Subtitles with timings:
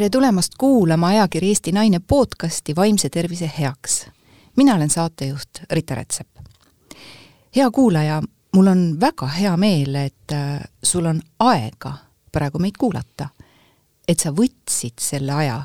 [0.00, 4.06] tere tulemast kuulama ajakiri Eesti Naine podcasti Vaimse tervise heaks.
[4.56, 6.28] mina olen saatejuht Rita Rätsep.
[7.56, 11.92] hea kuulaja, mul on väga hea meel, et äh, sul on aega
[12.32, 13.28] praegu meid kuulata.
[14.08, 15.62] et sa võtsid selle aja,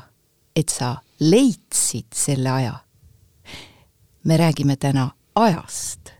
[0.56, 2.74] et sa leidsid selle aja.
[4.24, 6.12] me räägime täna ajast,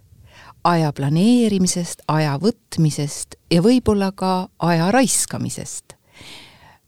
[0.64, 5.95] aja planeerimisest, aja võtmisest ja võib-olla ka aja raiskamisest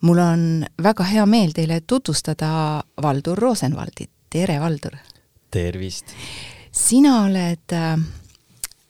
[0.00, 0.42] mul on
[0.82, 4.96] väga hea meel teile tutvustada Valdur Rosenvaldit, tere Valdur!
[5.50, 6.14] tervist!
[6.72, 7.96] sina oled äh,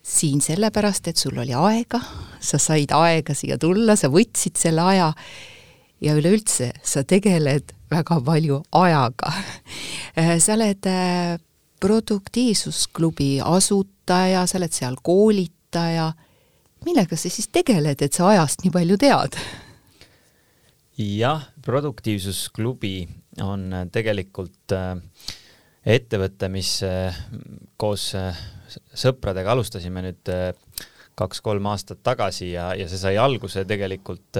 [0.03, 2.01] siin sellepärast, et sul oli aega,
[2.39, 5.13] sa said aega siia tulla, sa võtsid selle aja
[6.01, 9.33] ja üleüldse sa tegeled väga palju ajaga
[10.19, 11.37] äh, sa oled äh,
[11.79, 16.11] produktiivsusklubi asutaja, sa oled seal koolitaja,
[16.85, 19.39] millega sa siis tegeled, et sa ajast nii palju tead?
[20.99, 23.07] Jah, Produktiivsusklubi
[23.43, 24.95] on äh, tegelikult äh,
[25.87, 27.15] ettevõte, mis äh,
[27.79, 28.11] koos
[28.69, 30.29] sõpradega alustasime nüüd
[31.17, 34.37] kaks-kolm aastat tagasi ja, ja see sai alguse tegelikult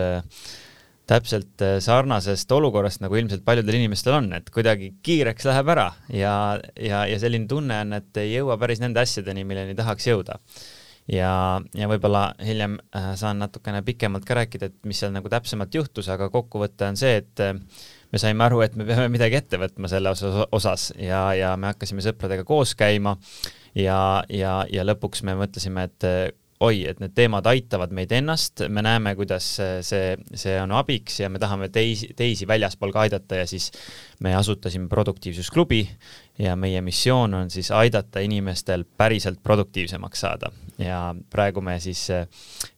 [1.10, 6.34] täpselt sarnasest olukorrast, nagu ilmselt paljudel inimestel on, et kuidagi kiireks läheb ära ja,
[6.78, 10.38] ja, ja selline tunne on, et ei jõua päris nende asjadeni, milleni tahaks jõuda
[11.10, 11.32] ja,
[11.76, 16.10] ja võib-olla hiljem äh, saan natukene pikemalt ka rääkida, et mis seal nagu täpsemalt juhtus,
[16.14, 17.56] aga kokkuvõte on see, et äh,
[18.12, 20.14] me saime aru, et me peame midagi ette võtma selle
[20.52, 23.18] osas, ja, ja me hakkasime sõpradega koos käima
[23.78, 26.22] ja, ja, ja lõpuks me mõtlesime, et äh,
[26.60, 31.30] oi, et need teemad aitavad meid ennast, me näeme, kuidas see, see on abiks ja
[31.32, 33.70] me tahame teisi, teisi väljaspool ka aidata ja siis
[34.20, 35.86] me asutasime Produktiivsusklubi
[36.40, 42.28] ja meie missioon on siis aidata inimestel päriselt produktiivsemaks saada ja praegu me siis eh,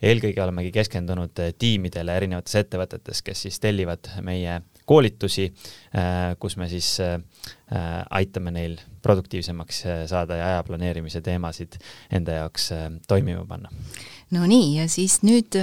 [0.01, 6.67] eelkõige olemegi keskendunud eh, tiimidele erinevates ettevõtetes, kes siis tellivad meie koolitusi, eh, kus me
[6.71, 6.97] siis
[8.11, 9.77] aitame neil produktiivsemaks
[10.11, 11.77] saada ja aja planeerimise teemasid
[12.11, 12.67] enda jaoks
[13.07, 13.71] toimima panna.
[14.35, 15.55] no nii, ja siis nüüd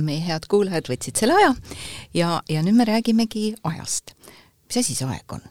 [0.00, 1.54] meie head kuulajad võtsid selle aja
[2.14, 4.16] ja, ja nüüd me räägimegi ajast.
[4.66, 5.44] mis asi see aeg on?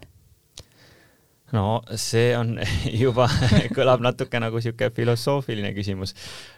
[1.52, 2.56] No see on
[3.04, 3.28] juba
[3.76, 6.14] kõlab natuke nagu niisugune filosoofiline küsimus.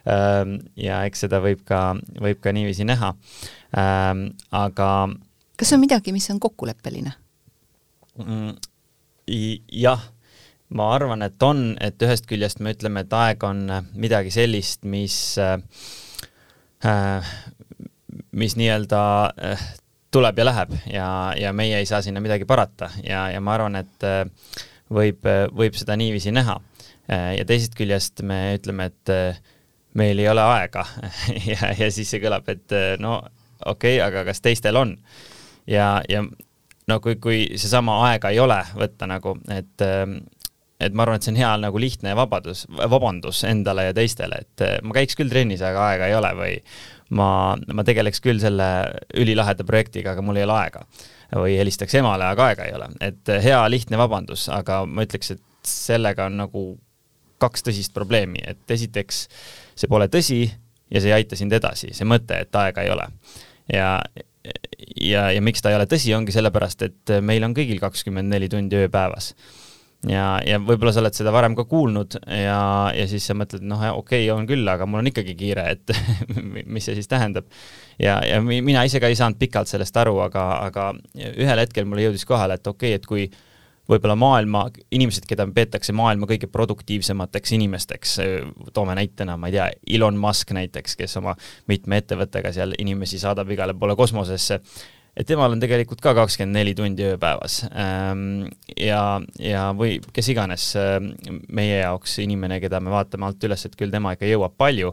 [0.09, 3.15] Ähm, ja eks seda võib ka, võib ka niiviisi näha.
[3.79, 4.91] Ähm, aga
[5.59, 7.15] kas on midagi, mis on kokkuleppeline?
[8.23, 8.55] Mm,
[9.75, 10.03] jah,
[10.75, 13.67] ma arvan, et on, et ühest küljest me ütleme, et aeg on
[13.99, 15.59] midagi sellist, mis äh,
[18.35, 19.01] mis nii-öelda
[19.51, 19.65] äh,
[20.15, 23.79] tuleb ja läheb ja, ja meie ei saa sinna midagi parata ja, ja ma arvan,
[23.81, 24.23] et äh,
[24.95, 26.61] võib, võib seda niiviisi näha.
[27.09, 29.41] ja teisest küljest me ütleme, et eh,
[29.95, 30.87] meil ei ole aega
[31.51, 33.19] ja, ja siis see kõlab, et eh, no
[33.67, 34.97] okei okay,, aga kas teistel on?
[35.69, 36.25] ja, ja
[36.89, 39.85] no kui, kui seesama aega ei ole võtta nagu, et
[40.85, 44.65] et ma arvan, et see on hea nagu lihtne vabadus, vabandus endale ja teistele, et
[44.85, 46.57] ma käiks küll trennis, aga aega ei ole või
[47.17, 48.69] ma, ma tegeleks küll selle
[49.21, 50.85] ülilaheda projektiga, aga mul ei ole aega
[51.35, 55.69] või helistaks emale, aga aega ei ole, et hea lihtne vabandus, aga ma ütleks, et
[55.69, 56.67] sellega on nagu
[57.43, 59.25] kaks tõsist probleemi, et esiteks
[59.75, 63.09] see pole tõsi ja see ei aita sind edasi, see mõte, et aega ei ole.
[63.73, 63.99] ja,
[65.01, 68.49] ja, ja miks ta ei ole tõsi, ongi sellepärast, et meil on kõigil kakskümmend neli
[68.53, 69.33] tundi ööpäevas
[70.09, 72.59] ja, ja võib-olla sa oled seda varem ka kuulnud ja,
[72.95, 75.95] ja siis sa mõtled, noh, okei okay,, on küll, aga mul on ikkagi kiire, et
[76.75, 77.49] mis see siis tähendab.
[77.99, 80.93] ja, ja mina ise ka ei saanud pikalt sellest aru, aga, aga
[81.35, 83.29] ühel hetkel mulle jõudis kohale, et okei okay,, et kui
[83.91, 84.65] võib-olla maailma,
[84.97, 88.15] inimesed, keda peetakse maailma kõige produktiivsemateks inimesteks,
[88.73, 91.35] toome näitena, ma ei tea, Elon Musk näiteks, kes oma
[91.69, 94.61] mitme ettevõttega seal inimesi saadab igale poole kosmosesse,
[95.15, 97.61] et temal on tegelikult ka kakskümmend neli tundi ööpäevas.
[97.71, 101.13] Ehm, ja, ja või kes iganes ehm,
[101.55, 104.91] meie jaoks inimene, keda me vaatame alt üles, et küll tema ikka jõuab palju,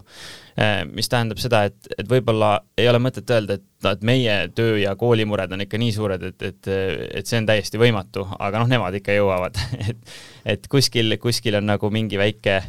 [0.61, 4.77] ehm, mis tähendab seda, et, et võib-olla ei ole mõtet öelda, et, et meie töö
[4.83, 6.71] ja koolimured on ikka nii suured, et, et,
[7.21, 9.57] et see on täiesti võimatu, aga noh, nemad ikka jõuavad
[9.89, 10.15] et,
[10.57, 12.61] et kuskil, kuskil on nagu mingi väike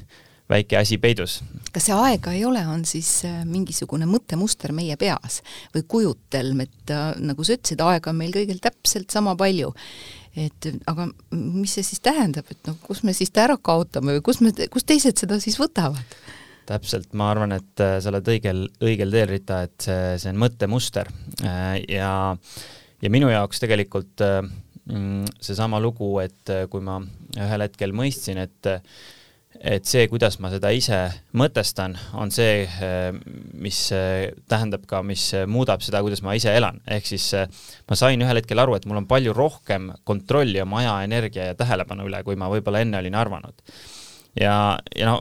[0.50, 1.40] väike asi peidus.
[1.72, 5.40] kas see aega ei ole, on siis äh, mingisugune mõttemuster meie peas
[5.74, 9.72] või kujutelm, et äh, nagu sa ütlesid, aega on meil kõigil täpselt sama palju.
[10.36, 14.24] et aga mis see siis tähendab, et noh, kus me siis ta ära kaotame või
[14.24, 16.18] kus me, kus teised seda siis võtavad?
[16.66, 20.38] täpselt, ma arvan, et äh, sa oled õigel, õigel teel, Rita, et see, see on
[20.40, 21.10] mõttemuster
[21.42, 22.12] ja,
[23.02, 27.00] ja minu jaoks tegelikult mm, seesama lugu, et kui ma
[27.40, 28.70] ühel hetkel mõistsin, et
[29.60, 30.98] et see, kuidas ma seda ise
[31.38, 32.64] mõtestan, on see,
[33.62, 33.78] mis
[34.50, 37.28] tähendab ka, mis muudab seda, kuidas ma ise elan, ehk siis
[37.88, 41.58] ma sain ühel hetkel aru, et mul on palju rohkem kontrolli oma aja, energia ja
[41.58, 43.62] tähelepanu üle, kui ma võib-olla enne olin arvanud.
[44.40, 44.56] ja,
[44.96, 45.20] ja no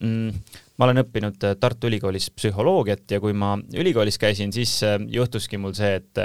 [0.00, 0.42] mm,
[0.78, 4.80] ma olen õppinud Tartu Ülikoolis psühholoogiat ja kui ma ülikoolis käisin, siis
[5.12, 6.24] juhtuski mul see, et,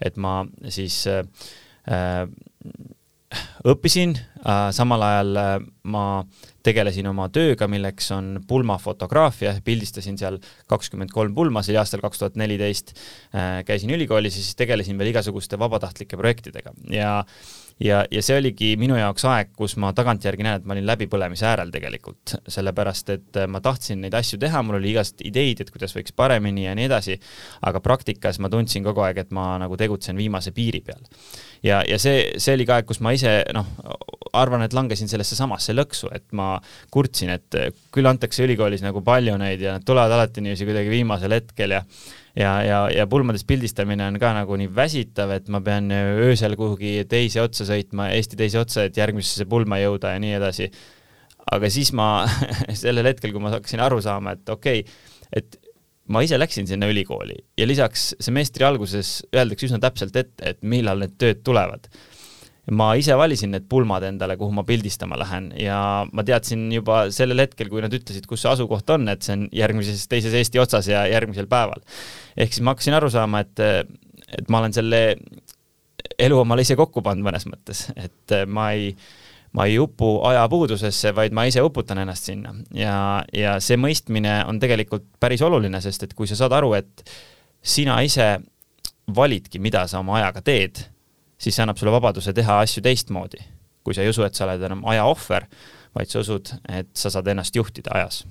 [0.00, 0.40] et ma
[0.72, 1.26] siis äh,
[3.72, 5.52] õppisin äh,, samal ajal äh,
[5.88, 6.04] ma
[6.62, 10.38] tegelesin oma tööga, milleks on pulmafotograafia, pildistasin seal
[10.70, 12.94] kakskümmend kolm pulma, see oli aastal kaks tuhat neliteist
[13.34, 13.62] äh,.
[13.68, 17.20] käisin ülikoolis ja siis tegelesin veel igasuguste vabatahtlike projektidega ja
[17.82, 21.46] ja, ja see oligi minu jaoks aeg, kus ma tagantjärgi näen, et ma olin läbipõlemise
[21.50, 25.72] äärel tegelikult, sellepärast et äh, ma tahtsin neid asju teha, mul oli igast ideid, et
[25.74, 27.18] kuidas võiks paremini ja nii edasi,
[27.68, 31.02] aga praktikas ma tundsin kogu aeg, et ma nagu tegutsen viimase piiri peal.
[31.62, 33.68] ja, ja see, see oli ka aeg, kus ma ise noh,
[34.38, 36.54] arvan, et langesin sellesse samasse lõksu, et ma
[36.94, 37.60] kurtsin, et
[37.92, 41.82] küll antakse ülikoolis nagu palju neid ja nad tulevad alati niiviisi kuidagi viimasel hetkel ja
[42.38, 47.02] ja, ja, ja pulmades pildistamine on ka nagu nii väsitav, et ma pean öösel kuhugi
[47.10, 50.70] teise otsa sõitma, Eesti teise otsa, et järgmisesse pulma jõuda ja nii edasi.
[51.52, 52.24] aga siis ma
[52.84, 55.58] sellel hetkel, kui ma hakkasin aru saama, et okei okay,, et
[56.12, 61.00] ma ise läksin sinna ülikooli ja lisaks semestri alguses öeldakse üsna täpselt ette, et millal
[61.02, 61.88] need tööd tulevad
[62.70, 67.42] ma ise valisin need pulmad endale, kuhu ma pildistama lähen ja ma teadsin juba sellel
[67.42, 70.86] hetkel, kui nad ütlesid, kus see asukoht on, et see on järgmises teises Eesti otsas
[70.90, 71.82] ja järgmisel päeval.
[72.36, 73.64] ehk siis ma hakkasin aru saama, et,
[74.38, 75.02] et ma olen selle
[76.22, 78.94] elu omale ise kokku pannud mõnes mõttes, et ma ei,
[79.58, 82.94] ma ei upu ajapuudusesse, vaid ma ise uputan ennast sinna ja,
[83.34, 87.04] ja see mõistmine on tegelikult päris oluline, sest et kui sa saad aru, et
[87.58, 88.36] sina ise
[89.10, 90.86] validki, mida sa oma ajaga teed
[91.42, 93.42] siis see annab sulle vabaduse teha asju teistmoodi.
[93.82, 95.48] kui sa ei usu, et sa oled enam aja ohver,
[95.94, 98.22] vaid sa usud, et sa saad ennast juhtida ajas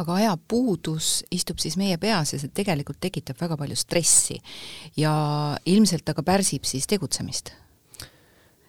[0.00, 4.38] aga ajapuudus istub siis meie peas ja see tegelikult tekitab väga palju stressi
[4.96, 5.12] ja
[5.66, 7.52] ilmselt ta ka pärsib siis tegutsemist.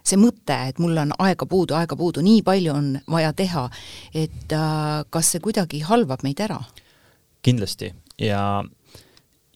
[0.03, 3.67] see mõte, et mul on aega puudu, aega puudu, nii palju on vaja teha,
[4.17, 6.59] et äh, kas see kuidagi halvab meid ära?
[7.41, 8.63] kindlasti ja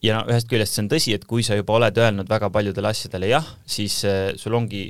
[0.03, 3.31] ja ühest küljest see on tõsi, et kui sa juba oled öelnud väga paljudele asjadele
[3.31, 4.89] jah, siis äh, sul ongi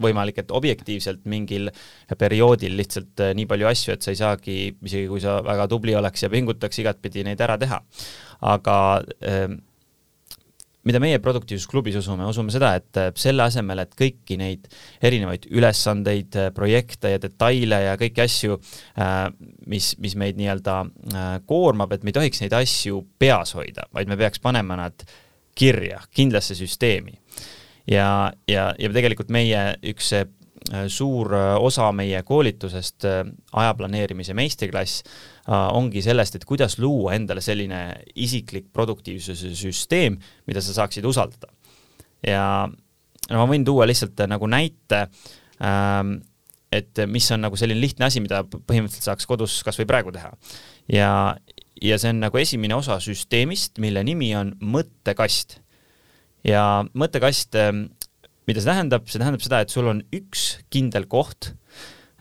[0.00, 1.70] võimalik, et objektiivselt mingil
[2.18, 5.94] perioodil lihtsalt äh, nii palju asju, et sa ei saagi, isegi kui sa väga tubli
[5.98, 7.80] oleks ja pingutaks igatpidi neid ära teha.
[8.54, 8.76] aga
[9.22, 9.48] äh,
[10.88, 14.68] mida meie produktiivsusklubis usume, usume seda, et äh, selle asemel, et kõiki neid
[15.04, 18.58] erinevaid ülesandeid, äh, projekte ja detaile ja kõiki asju,
[19.00, 19.26] äh,
[19.70, 20.76] mis, mis meid nii-öelda
[21.48, 25.06] koormab, et me ei tohiks neid asju peas hoida, vaid me peaks panema nad
[25.56, 27.18] kirja, kindlasse süsteemi.
[27.90, 30.12] ja, ja, ja tegelikult meie üks
[30.88, 31.28] suur
[31.60, 33.04] osa meie koolitusest,
[33.52, 35.02] aja planeerimise meistriklass,
[35.44, 37.78] Äh, ongi sellest, et kuidas luua endale selline
[38.16, 40.14] isiklik produktiivsuse süsteem,
[40.48, 41.50] mida sa saaksid usaldada.
[42.24, 45.02] ja no ma võin tuua lihtsalt äh, nagu näite,
[45.60, 46.14] ähm,
[46.72, 50.32] et mis on nagu selline lihtne asi, mida põhimõtteliselt saaks kodus kas või praegu teha.
[50.88, 51.10] ja,
[51.76, 55.58] ja see on nagu esimene osa süsteemist, mille nimi on mõttekast.
[56.40, 56.64] ja
[56.96, 57.90] mõttekast, ähm,
[58.48, 61.52] mida see tähendab, see tähendab seda, et sul on üks kindel koht.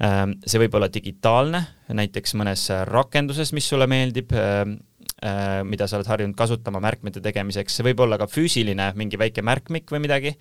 [0.03, 1.61] Ähm, see võib olla digitaalne,
[1.93, 4.77] näiteks mõnes rakenduses, mis sulle meeldib, ähm,
[5.21, 9.45] äh, mida sa oled harjunud kasutama märkmete tegemiseks, see võib olla ka füüsiline, mingi väike
[9.45, 10.33] märkmik või midagi,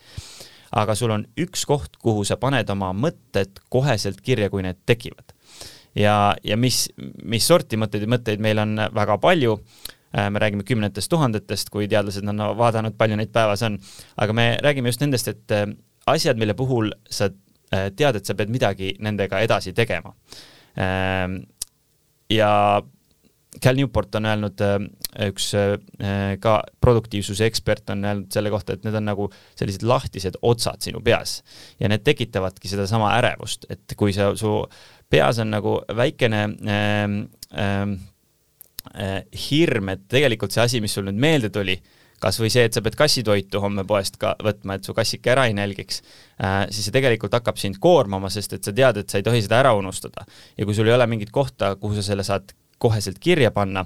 [0.80, 5.36] aga sul on üks koht, kuhu sa paned oma mõtted koheselt kirja, kui need tekivad.
[5.94, 11.08] ja, ja mis, mis sorti mõtteid, mõtteid meil on väga palju, äh, me räägime kümnetest
[11.10, 13.78] tuhandetest, kui teadlased on vaadanud, palju neid päevas on,
[14.20, 15.66] aga me räägime just nendest, et äh,
[16.12, 17.30] asjad, mille puhul sa
[17.72, 20.12] Äh, tead, et sa pead midagi nendega edasi tegema.
[20.76, 21.38] Ähm,
[22.28, 22.82] ja
[23.62, 24.76] Cal Newport on öelnud, äh,
[25.28, 25.78] üks äh,
[26.40, 31.00] ka produktiivsuse ekspert on öelnud selle kohta, et need on nagu sellised lahtised otsad sinu
[31.04, 31.38] peas
[31.80, 34.52] ja need tekitavadki sedasama ärevust, et kui sa, su
[35.12, 37.18] peas on nagu väikene ähm,
[37.56, 38.11] ähm, äh,
[39.48, 42.76] hirm, et tegelikult see asi, mis sul nüüd meelde tuli äh,, kas või see, et
[42.76, 46.02] sa pead kassitoitu homme poest ka võtma, et su kassike ära ei nälgiks
[46.38, 49.42] äh,, siis see tegelikult hakkab sind koormama, sest et sa tead, et sa ei tohi
[49.42, 50.26] seda ära unustada.
[50.56, 53.84] ja kui sul ei ole mingit kohta, kuhu sa selle saad koheselt kirja panna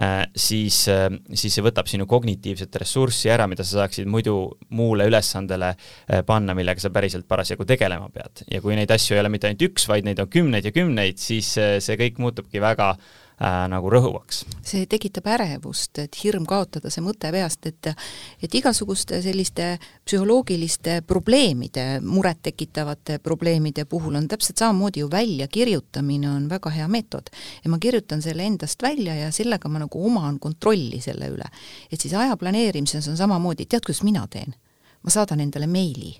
[0.00, 4.36] äh,, siis äh,, siis see võtab sinu kognitiivset ressurssi ära, mida sa saaksid muidu
[4.68, 8.44] muule ülesandele äh, panna, millega sa päriselt parasjagu tegelema pead.
[8.52, 11.20] ja kui neid asju ei ole mitte ainult üks, vaid neid on kümneid ja kümneid,
[11.22, 12.96] siis äh, see kõik muutubki väga
[13.42, 14.44] äh, nagu rõhuvaks.
[14.62, 17.90] see tekitab ärevust, et hirm kaotada see mõte peast, et
[18.42, 19.70] et igasuguste selliste
[20.04, 27.30] psühholoogiliste probleemide, muret tekitavate probleemide puhul on täpselt samamoodi ju väljakirjutamine on väga hea meetod.
[27.64, 31.50] ja ma kirjutan selle endast välja ja sellega ma nagu oman kontrolli selle üle.
[31.92, 34.54] et siis aja planeerimises on samamoodi, tead, kuidas mina teen?
[35.02, 36.16] ma saadan endale meili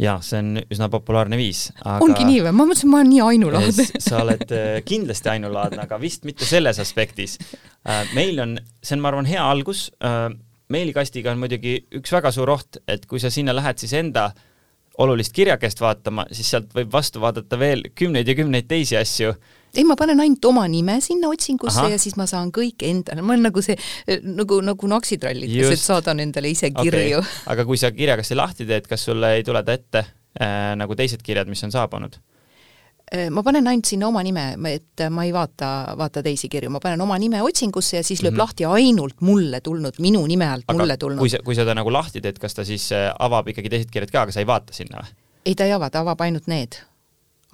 [0.00, 1.98] jaa, see on üsna populaarne viis aga....
[2.04, 2.54] ongi nii või?
[2.56, 6.80] ma mõtlesin, ma olen nii ainulaadne sa oled äh, kindlasti ainulaadne, aga vist mitte selles
[6.82, 7.38] aspektis.
[7.86, 9.86] Äh, meil on, see on, ma arvan, hea algus.
[10.04, 10.28] Äh,
[10.72, 14.30] meilikastiga on muidugi üks väga suur oht, et kui sa sinna lähed siis enda
[15.02, 19.34] olulist kirjakest vaatama, siis sealt võib vastu vaadata veel kümneid ja kümneid teisi asju
[19.76, 21.94] ei, ma panen ainult oma nime sinna otsingusse Aha.
[21.94, 23.76] ja siis ma saan kõik endale, ma olen nagu see,
[24.26, 27.42] nagu, nagu naksitrallides, et saadan endale ise kirju okay..
[27.52, 30.02] aga kui sa kirjakasti lahti teed, kas sulle ei tule ta ette
[30.40, 32.18] äh, nagu teised kirjad, mis on saabunud?
[33.06, 35.68] Äh, ma panen ainult sinna oma nime, et ma ei vaata,
[35.98, 38.42] vaata teisi kirju, ma panen oma nime otsingusse ja siis lööb mm -hmm.
[38.42, 41.22] lahti ainult mulle tulnud, minu nime alt aga mulle tulnud.
[41.22, 43.90] kui sa, kui sa ta nagu lahti teed, kas ta siis äh, avab ikkagi teised
[43.90, 45.14] kirjad ka, aga sa ei vaata sinna või?
[45.46, 46.82] ei, ta ei ava, ta avab ainult need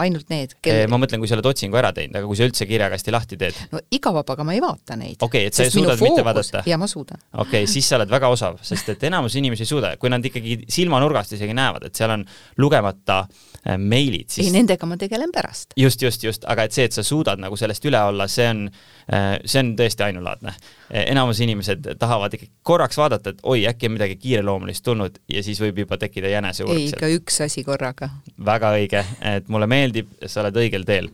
[0.04, 0.84] ainult need kel....
[0.92, 3.58] ma mõtlen, kui sa oled otsingu ära teinud, aga kui sa üldse kirjakasti lahti teed?
[3.72, 5.18] no igavabaga ma ei vaata neid.
[5.20, 6.64] okei okay,, et sa ei suudad mitte vaadata?
[6.68, 7.22] jaa, ma suudan.
[7.32, 10.24] okei okay,, siis sa oled väga osav, sest et enamus inimesi ei suuda, kui nad
[10.24, 12.26] ikkagi silmanurgast isegi näevad, et seal on
[12.62, 15.76] lugemata äh, meilid, siis ei, nendega ma tegelen pärast.
[15.78, 18.64] just, just, just, aga et see, et sa suudad nagu sellest üle olla, see on,
[19.12, 20.54] äh, see on tõesti ainulaadne.
[20.88, 25.42] E, enamus inimesed tahavad ikkagi korraks vaadata, et oi, äkki on midagi kiireloomulist tulnud ja
[25.44, 26.78] siis võib juba tekkida jäneseuurg.
[26.78, 28.10] ei, ikka üks asi korraga.
[28.44, 29.91] väga õige, et mulle meeldib,
[30.26, 31.10] sa oled õigel teel.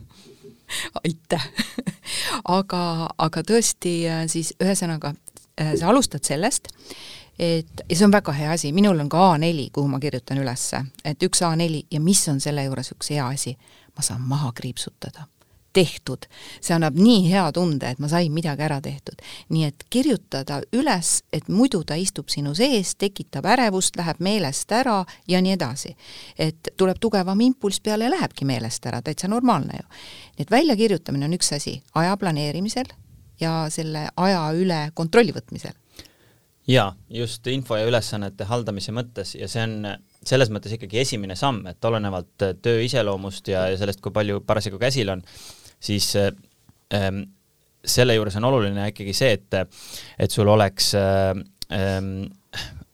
[1.03, 1.47] Aitäh!
[2.57, 5.11] Aga, aga tõesti äh, siis ühesõnaga,
[5.61, 6.69] äh, sa alustad sellest,
[7.39, 10.83] et ja see on väga hea asi, minul on ka A4, kuhu ma kirjutan ülesse,
[11.05, 13.55] et üks A4 ja mis on selle juures üks hea asi,
[13.97, 15.27] ma saan maha kriipsutada
[15.73, 16.25] tehtud.
[16.61, 19.21] see annab nii hea tunde, et ma sain midagi ära tehtud.
[19.49, 25.03] nii et kirjutada üles, et muidu ta istub sinu sees, tekitab ärevust, läheb meelest ära
[25.27, 25.95] ja nii edasi.
[26.37, 29.85] et tuleb tugevam impulss peale ja lähebki meelest ära, täitsa normaalne ju.
[30.37, 32.89] nii et väljakirjutamine on üks asi aja planeerimisel
[33.39, 35.75] ja selle aja üle kontrolli võtmisel.
[36.69, 39.87] jaa, just info ja ülesannete haldamise mõttes ja see on
[40.25, 44.79] selles mõttes ikkagi esimene samm, et olenevalt töö iseloomust ja, ja sellest, kui palju parasjagu
[44.81, 45.23] käsil on,
[45.79, 47.21] siis ähm,
[47.85, 49.59] selle juures on oluline ikkagi see, et,
[50.19, 51.45] et sul oleks ähm,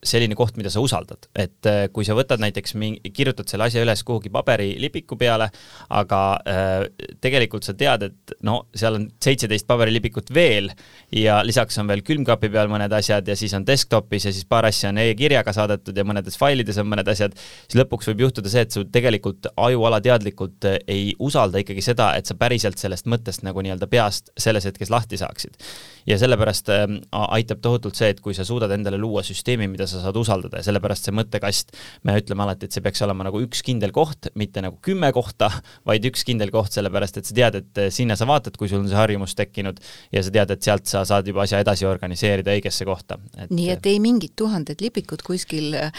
[0.06, 2.76] selline koht, mida sa usaldad, et äh, kui sa võtad näiteks
[3.16, 5.50] kirjutad selle asja üles kuhugi paberilipiku peale,
[5.90, 10.70] aga äh, tegelikult sa tead, et no seal on seitseteist paberilipikut veel
[11.16, 14.68] ja lisaks on veel külmkapi peal mõned asjad ja siis on desktopis ja siis paar
[14.70, 17.36] asja on e-kirjaga saadetud ja mõnedes failides on mõned asjad,
[17.66, 22.12] siis lõpuks võib juhtuda see, et su tegelikult aju alateadlikult äh, ei usalda ikkagi seda,
[22.18, 25.58] et sa päriselt sellest mõttest nagu nii-öelda peast selles hetkes lahti saaksid.
[26.06, 29.95] ja sellepärast äh, aitab tohutult see, et kui sa suudad endale luua süsteemi, mida sa
[29.96, 31.76] sa saad usaldada ja sellepärast see mõttekast,
[32.08, 35.50] me ütleme alati, et see peaks olema nagu üks kindel koht, mitte nagu kümme kohta,
[35.88, 38.90] vaid üks kindel koht, sellepärast et sa tead, et sinna sa vaatad, kui sul on
[38.92, 39.82] see harjumus tekkinud
[40.14, 43.52] ja sa tead, et sealt sa saad juba asja edasi organiseerida õigesse kohta et....
[43.54, 45.94] nii et ei mingid tuhanded lipikud kuskil äh,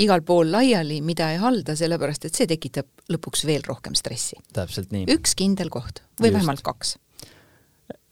[0.00, 4.38] igal pool laiali, mida ei halda, sellepärast et see tekitab lõpuks veel rohkem stressi.
[4.56, 5.08] täpselt nii.
[5.18, 6.38] üks kindel koht või Just.
[6.38, 6.96] vähemalt kaks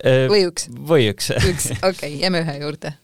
[0.04, 0.70] äh, või üks?
[0.92, 2.96] või üks üks, okei okay,, jääme ühe juurde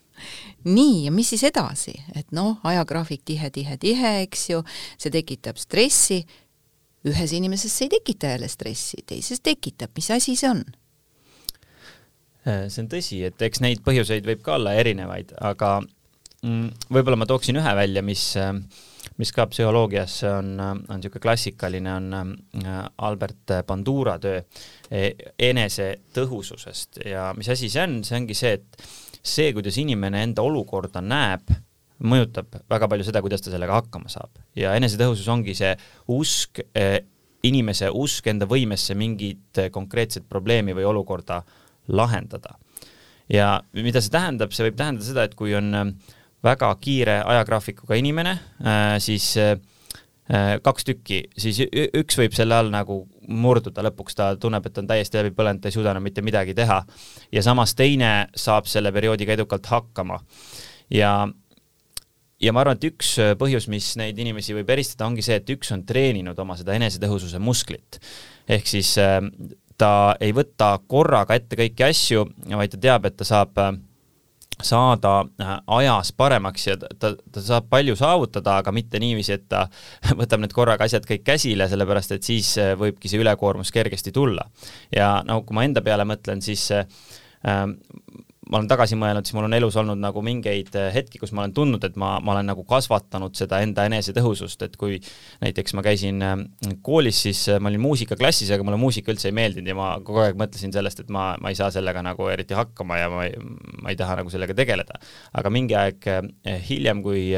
[0.65, 4.63] nii, ja mis siis edasi, et noh, ajagraafik tihe, tihe, tihe, eks ju,
[5.01, 6.23] see tekitab stressi,
[7.09, 10.63] ühes inimeses see ei tekita jälle stressi, teises tekitab, mis asi see on?
[12.47, 17.21] Äh, see on tõsi, et eks neid põhjuseid võib ka olla erinevaid, aga mm, võib-olla
[17.23, 18.51] ma tooksin ühe välja, mis, äh,
[19.23, 24.41] mis ka psühholoogias on, on niisugune klassikaline, on äh, Albert Bandura töö
[24.91, 25.05] e,
[25.51, 27.05] enesetõhususest.
[27.07, 28.87] Ja mis asi see on, see ongi see, et
[29.23, 31.53] see, kuidas inimene enda olukorda näeb,
[32.03, 34.31] mõjutab väga palju seda, kuidas ta sellega hakkama saab.
[34.59, 35.77] ja enesetõhusus ongi see
[36.11, 37.01] usk, eh,
[37.43, 41.43] inimese usk enda võimesse mingit konkreetset probleemi või olukorda
[41.89, 42.57] lahendada.
[43.29, 45.93] ja mida see tähendab, see võib tähendada seda, et kui on eh,
[46.43, 49.37] väga kiire ajagraafikuga inimene, eh, siis
[50.65, 55.19] kaks tükki, siis üks võib selle all nagu murduda, lõpuks ta tunneb, et on täiesti
[55.19, 56.83] läbi põlenud, ta ei suuda enam mitte midagi teha.
[57.33, 60.21] ja samas teine saab selle perioodiga edukalt hakkama.
[60.91, 61.13] ja,
[62.41, 65.73] ja ma arvan, et üks põhjus, mis neid inimesi võib eristada, ongi see, et üks
[65.75, 68.01] on treeninud oma seda enesetõhususe musklit.
[68.49, 69.21] ehk siis äh,
[69.77, 73.75] ta ei võta korraga ette kõiki asju, vaid ta teab, et ta saab äh,
[74.63, 79.67] saada äh, ajas paremaks ja ta, ta saab palju saavutada, aga mitte niiviisi, et ta
[80.21, 84.47] võtab need korraga asjad kõik käsile, sellepärast et siis äh, võibki see ülekoormus kergesti tulla.
[84.95, 86.87] ja no kui ma enda peale mõtlen, siis äh,
[88.51, 91.45] ma olen tagasi mõelnud, siis mul on elus olnud nagu mingeid äh, hetki, kus ma
[91.45, 94.99] olen tundnud, et ma, ma olen nagu kasvatanud seda enda enesetõhusust, et kui
[95.45, 96.35] näiteks ma käisin äh,
[96.85, 100.25] koolis, siis äh, ma olin muusikaklassis, aga mulle muusika üldse ei meeldinud ja ma kogu
[100.25, 103.39] aeg mõtlesin sellest, et ma, ma ei saa sellega nagu eriti hakkama ja ma ei,
[103.79, 104.99] ma ei taha nagu sellega tegeleda.
[105.39, 106.11] aga mingi aeg
[106.67, 107.29] hiljem, kui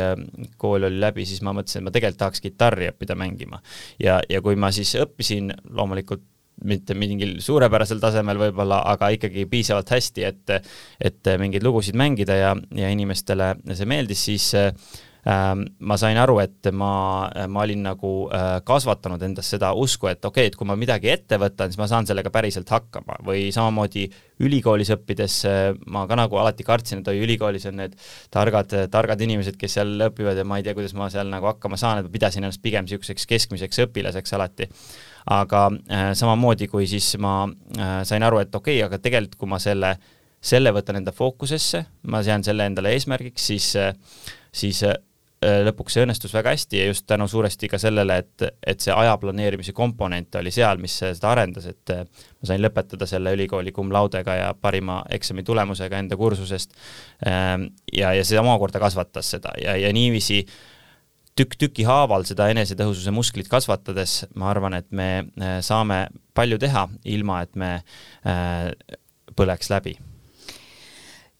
[0.60, 3.60] kool oli läbi, siis ma mõtlesin, et ma tegelikult tahaks kitarri õppida mängima.
[4.00, 6.24] ja, ja kui ma siis õppisin loomulikult
[6.64, 10.54] mitte mingil suurepärasel tasemel võib-olla, aga ikkagi piisavalt hästi, et
[11.00, 14.70] et mingeid lugusid mängida ja, ja inimestele see meeldis, siis äh,
[15.24, 16.90] ma sain aru, et ma,
[17.48, 21.10] ma olin nagu äh, kasvatanud endas seda usku, et okei okay,, et kui ma midagi
[21.12, 23.18] ette võtan, siis ma saan sellega päriselt hakkama.
[23.24, 24.06] Või samamoodi
[24.44, 27.96] ülikoolis õppides äh, ma ka nagu alati kartsin, et oi, ülikoolis on need
[28.34, 31.80] targad, targad inimesed, kes seal õpivad ja ma ei tea, kuidas ma seal nagu hakkama
[31.80, 34.68] saan, et ma pidasin ennast pigem niisuguseks keskmiseks õpilaseks alati
[35.30, 37.44] aga äh, samamoodi, kui siis ma
[37.78, 39.94] äh, sain aru, et okei okay,, aga tegelikult kui ma selle,
[40.44, 43.94] selle võtan enda fookusesse, ma sean selle endale eesmärgiks, siis, äh,
[44.52, 44.84] siis
[45.44, 49.12] lõpuks see õnnestus väga hästi ja just tänu suuresti ka sellele, et, et see aja
[49.20, 54.38] planeerimise komponent oli seal, mis seda arendas, et ma sain lõpetada selle ülikooli cum laudega
[54.38, 56.72] ja parima eksami tulemusega enda kursusest.
[57.28, 60.56] Ähm, ja, ja see omakorda kasvatas seda ja, ja niiviisi äh,
[61.38, 66.86] tükk tüki haaval seda enesetõhususe musklit kasvatades, ma arvan, et me äh, saame palju teha,
[67.10, 68.70] ilma et me äh,
[69.34, 69.96] põleks läbi.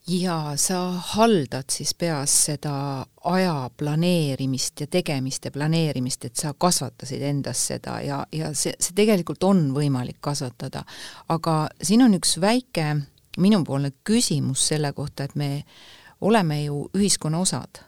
[0.07, 0.79] ja sa
[1.15, 8.27] haldad siis peas seda aja planeerimist ja tegemiste planeerimist, et sa kasvatasid endas seda ja,
[8.33, 10.85] ja see, see tegelikult on võimalik kasvatada.
[11.29, 12.97] aga siin on üks väike
[13.39, 15.65] minupoolne küsimus selle kohta, et me
[16.21, 17.81] oleme ju ühiskonna osad,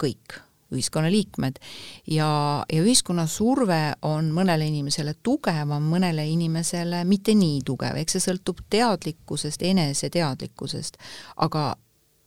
[0.00, 0.40] kõik
[0.72, 1.58] ühiskonnaliikmed.
[2.06, 2.30] Ja,
[2.72, 8.64] ja ühiskonna surve on mõnele inimesele tugevam, mõnele inimesele mitte nii tugev, eks see sõltub
[8.70, 10.98] teadlikkusest, eneseteadlikkusest,
[11.36, 11.74] aga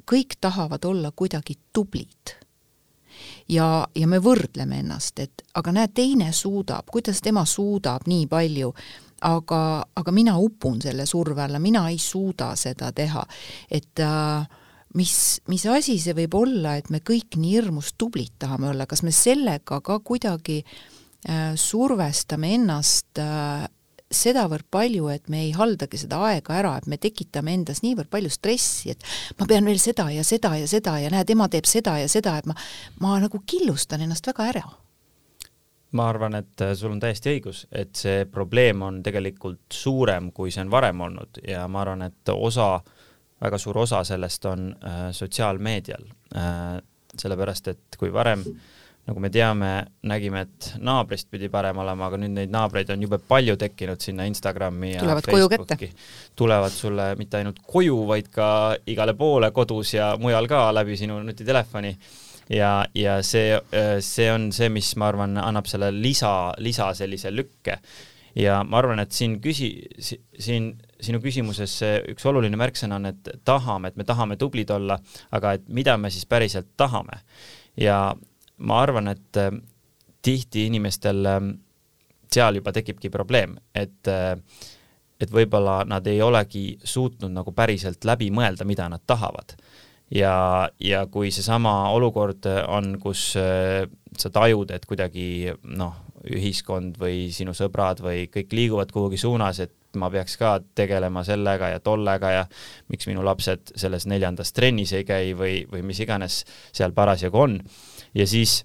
[0.09, 2.37] kõik tahavad olla kuidagi tublid.
[3.49, 8.71] Ja, ja me võrdleme ennast, et aga näed, teine suudab, kuidas tema suudab nii palju,
[9.23, 9.59] aga,
[9.95, 13.23] aga mina upun selle surve alla, mina ei suuda seda teha.
[13.71, 14.47] et äh,
[14.97, 19.03] mis, mis asi see võib olla, et me kõik nii hirmus tublid tahame olla, kas
[19.05, 23.65] me sellega ka kuidagi äh, survestame ennast äh,
[24.13, 28.29] sedavõrd palju, et me ei haldagi seda aega ära, et me tekitame endas niivõrd palju
[28.33, 29.01] stressi, et
[29.39, 32.37] ma pean veel seda ja seda ja seda ja näed, ema teeb seda ja seda,
[32.37, 32.55] et ma,
[33.01, 34.65] ma nagu killustan ennast väga ära?
[35.93, 40.53] Ma arvan, et äh, sul on täiesti õigus, et see probleem on tegelikult suurem, kui
[40.53, 41.37] see on varem olnud.
[41.45, 43.02] Ja ma arvan, et osa äh,
[43.43, 46.79] väga suur osa sellest on äh, sotsiaalmeedial äh,.
[47.13, 48.41] sellepärast, et kui varem
[49.03, 49.69] nagu me teame,
[50.07, 54.27] nägime, et naabrist pidi parem olema, aga nüüd neid naabreid on jube palju tekkinud sinna
[54.29, 55.89] Instagrami ja tulevad Facebooki.
[56.39, 58.47] tulevad sulle mitte ainult koju, vaid ka
[58.87, 61.97] igale poole kodus ja mujal ka läbi sinu nutitelefoni.
[62.49, 67.31] ja, ja see, äh, see on see, mis ma arvan, annab selle lisa, lisa sellise
[67.35, 67.79] lükke.
[68.39, 69.83] ja ma arvan, et siin küsi-,
[70.39, 71.77] siin sinu küsimuses
[72.11, 74.97] üks oluline märksõna on, et tahame, et me tahame tublid olla,
[75.31, 77.21] aga et mida me siis päriselt tahame.
[77.77, 78.15] ja
[78.57, 79.51] ma arvan, et äh,
[80.23, 81.41] tihti inimestel äh,
[82.33, 84.37] seal juba tekibki probleem, et äh,
[85.21, 89.53] et võib-olla nad ei olegi suutnud nagu päriselt läbi mõelda, mida nad tahavad.
[90.11, 95.93] ja, ja kui seesama olukord on, kus sa tajud, et kuidagi noh,
[96.27, 101.69] ühiskond või sinu sõbrad või kõik liiguvad kuhugi suunas, et ma peaks ka tegelema sellega
[101.73, 102.43] ja tollega ja
[102.91, 107.59] miks minu lapsed selles neljandas trennis ei käi või, või mis iganes seal parasjagu on.
[108.13, 108.63] ja siis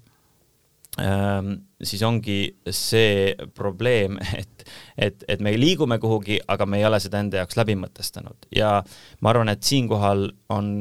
[1.01, 7.01] ähm, siis ongi see probleem, et, et, et me liigume kuhugi, aga me ei ole
[7.01, 8.79] seda enda jaoks läbi mõtestanud ja
[9.21, 10.73] ma arvan, et siinkohal on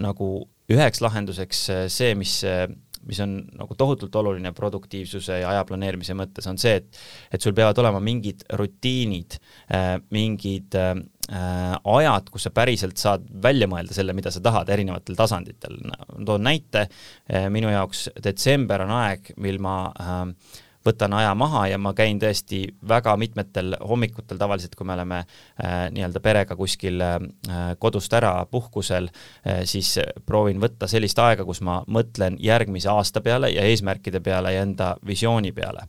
[0.00, 0.30] nagu
[0.70, 2.40] üheks lahenduseks see, mis
[3.08, 7.00] mis on nagu tohutult oluline produktiivsuse ja aja planeerimise mõttes, on see, et
[7.32, 9.38] et sul peavad olema mingid rutiinid
[9.72, 10.94] äh,, mingid äh,
[11.30, 15.78] ajad, kus sa päriselt saad välja mõelda selle, mida sa tahad erinevatel tasanditel.
[16.26, 16.88] toon näite,
[17.30, 20.26] äh, minu jaoks detsember on aeg, mil ma äh,
[20.86, 25.88] võtan aja maha ja ma käin tõesti väga mitmetel hommikutel tavaliselt, kui me oleme äh,
[25.92, 27.18] nii-öelda perega kuskil äh,
[27.78, 33.52] kodust ära puhkusel äh,, siis proovin võtta sellist aega, kus ma mõtlen järgmise aasta peale
[33.52, 35.86] ja eesmärkide peale ja enda visiooni peale.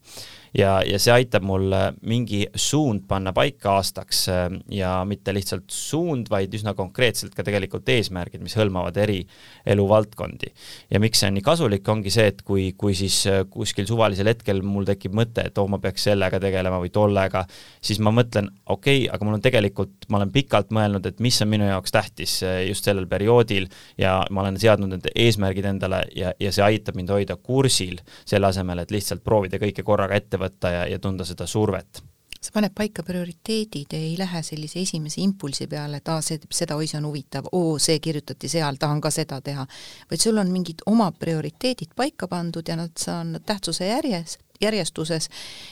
[0.57, 1.71] Ja, ja see aitab mul
[2.07, 4.25] mingi suund panna paika aastaks
[4.71, 9.21] ja mitte lihtsalt suund, vaid üsna konkreetselt ka tegelikult eesmärgid, mis hõlmavad eri
[9.65, 10.51] eluvaldkondi.
[10.91, 14.61] ja miks see on nii kasulik, ongi see, et kui, kui siis kuskil suvalisel hetkel
[14.65, 17.45] mul tekib mõte, et oh, ma peaks sellega tegelema või tollega,
[17.81, 21.39] siis ma mõtlen, okei okay,, aga mul on tegelikult, ma olen pikalt mõelnud, et mis
[21.43, 26.33] on minu jaoks tähtis just sellel perioodil ja ma olen seadnud need eesmärgid endale ja,
[26.39, 30.71] ja see aitab mind hoida kursil, selle asemel, et lihtsalt proovida kõike korraga ette võtta
[30.73, 32.01] ja, ja tunda seda survet
[32.41, 36.87] sa paned paika prioriteedid, ei lähe sellise esimese impulsi peale, et aa, see, seda, oi,
[36.89, 39.67] see on huvitav, oo, see kirjutati seal, tahan ka seda teha.
[40.09, 45.29] vaid sul on mingid oma prioriteedid paika pandud ja nad on tähtsuse järjes, järjestuses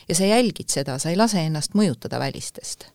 [0.09, 2.91] ja sa jälgid seda, sa ei lase ennast mõjutada välistest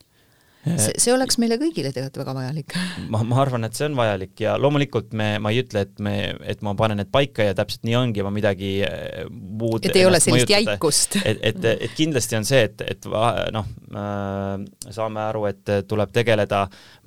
[0.65, 2.77] see, see oleks meile kõigile tegelikult väga vajalik.
[3.13, 6.15] ma, ma arvan, et see on vajalik ja loomulikult me, ma ei ütle, et me,
[6.45, 10.07] et ma panen need paika ja täpselt nii ongi, ma midagi eh, muud et ei
[10.09, 10.77] ole sellist mõjutada.
[10.77, 11.19] jäikust.
[11.23, 13.09] et, et, et kindlasti on see, et, et
[13.55, 16.65] noh äh,, saame aru, et tuleb tegeleda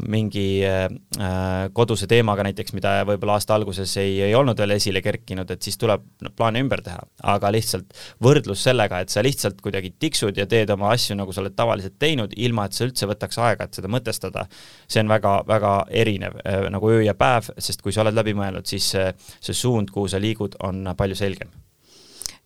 [0.08, 0.88] mingi äh,
[1.74, 5.80] koduse teemaga näiteks, mida võib-olla aasta alguses ei, ei olnud veel esile kerkinud, et siis
[5.82, 7.02] tuleb no, plaane ümber teha,
[7.34, 11.44] aga lihtsalt võrdlus sellega, et sa lihtsalt kuidagi tiksud ja teed oma asju, nagu sa
[11.44, 14.46] oled tavaliselt teinud, ilma et sa üldse võtaks aega, et seda mõtestada,
[14.88, 18.68] see on väga-väga erinev äh, nagu öö ja päev, sest kui sa oled läbi mõelnud,
[18.68, 19.08] siis see,
[19.40, 21.52] see suund, kuhu sa liigud, on palju selgem.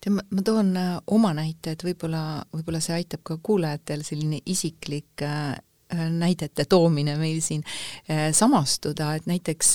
[0.02, 5.26] Tead, ma, toon äh, oma näite, et võib-olla, võib-olla see aitab ka kuulajatel selline isiklik
[5.26, 5.54] äh,
[5.92, 7.66] näidete toomine meil siin
[8.32, 9.74] samastuda, et näiteks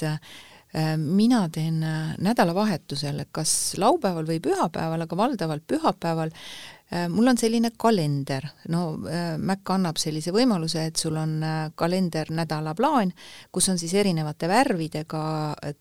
[0.96, 1.82] mina teen
[2.24, 6.75] nädalavahetusel, kas laupäeval või pühapäeval, aga valdavalt pühapäeval Äh,
[7.08, 12.30] mul on selline kalender, no äh, Mac annab sellise võimaluse, et sul on äh, kalender
[12.30, 13.10] nädalaplaan,
[13.52, 15.22] kus on siis erinevate värvidega,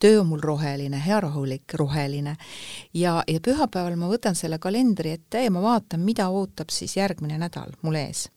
[0.01, 2.35] töö on mul roheline, hea rahulik roheline.
[2.93, 7.37] ja, ja pühapäeval ma võtan selle kalendri ette ja ma vaatan, mida ootab siis järgmine
[7.37, 8.29] nädal mul ees.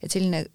[0.00, 0.46] et selline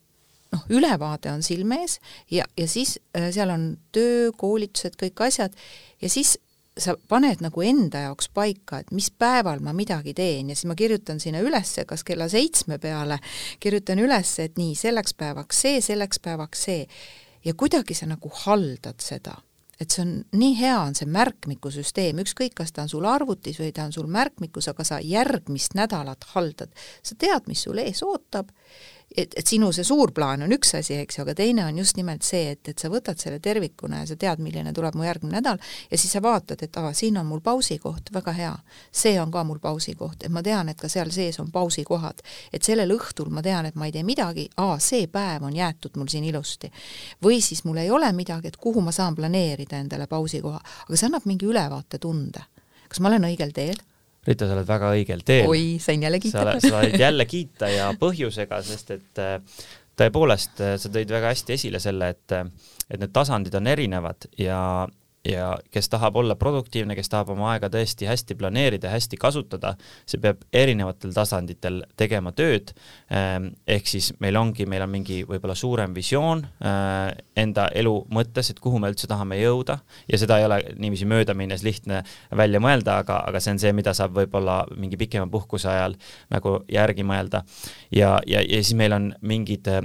[0.51, 1.99] noh, ülevaade on silme ees
[2.31, 5.53] ja, ja siis seal on töö, koolitused, kõik asjad
[6.01, 6.39] ja siis
[6.77, 10.75] sa paned nagu enda jaoks paika, et mis päeval ma midagi teen ja siis ma
[10.79, 13.19] kirjutan sinna ülesse, kas kella seitsme peale,
[13.59, 16.87] kirjutan üles, et nii, selleks päevaks see, selleks päevaks see.
[17.45, 19.35] ja kuidagi sa nagu haldad seda
[19.81, 23.71] et see on, nii hea on see märkmikusüsteem, ükskõik, kas ta on sul arvutis või
[23.73, 26.69] ta on sul märkmikus, aga sa järgmist nädalat haldad.
[27.01, 28.51] sa tead, mis sul ees ootab
[29.17, 31.97] et, et sinu see suur plaan on üks asi, eks ju, aga teine on just
[31.99, 35.39] nimelt see, et, et sa võtad selle tervikuna ja sa tead, milline tuleb mu järgmine
[35.39, 35.59] nädal
[35.91, 38.53] ja siis sa vaatad, et aa, siin on mul pausikoht, väga hea.
[38.91, 42.23] see on ka mul pausikoht, et ma tean, et ka seal sees on pausikohad.
[42.53, 45.97] et sellel õhtul ma tean, et ma ei tee midagi, aa, see päev on jäetud
[45.97, 46.71] mul siin ilusti.
[47.23, 51.07] või siis mul ei ole midagi, et kuhu ma saan planeerida endale pausikoha, aga see
[51.07, 52.43] annab mingi ülevaatetunde.
[52.87, 53.90] kas ma olen õigel teel?
[54.27, 55.47] Rita, sa oled väga õigel teel.
[55.49, 56.57] oi, sain jälle kiita.
[56.61, 59.39] sa oled jälle kiita ja põhjusega, sest et äh,
[59.97, 62.45] tõepoolest, äh, sa tõid väga hästi esile selle, et, äh,
[62.89, 64.61] et need tasandid on erinevad ja,
[65.25, 69.75] ja kes tahab olla produktiivne, kes tahab oma aega tõesti hästi planeerida, hästi kasutada,
[70.09, 72.73] see peab erinevatel tasanditel tegema tööd.
[73.13, 78.49] Ehm, ehk siis meil ongi, meil on mingi võib-olla suurem visioon äh, enda elu mõttes,
[78.51, 79.77] et kuhu me üldse tahame jõuda
[80.09, 82.01] ja seda ei ole niiviisi möödaminnes lihtne
[82.37, 85.97] välja mõelda, aga, aga see on see, mida saab võib-olla mingi pikema puhkuse ajal
[86.33, 87.43] nagu järgi mõelda.
[87.93, 89.83] ja, ja, ja siis meil on mingid äh,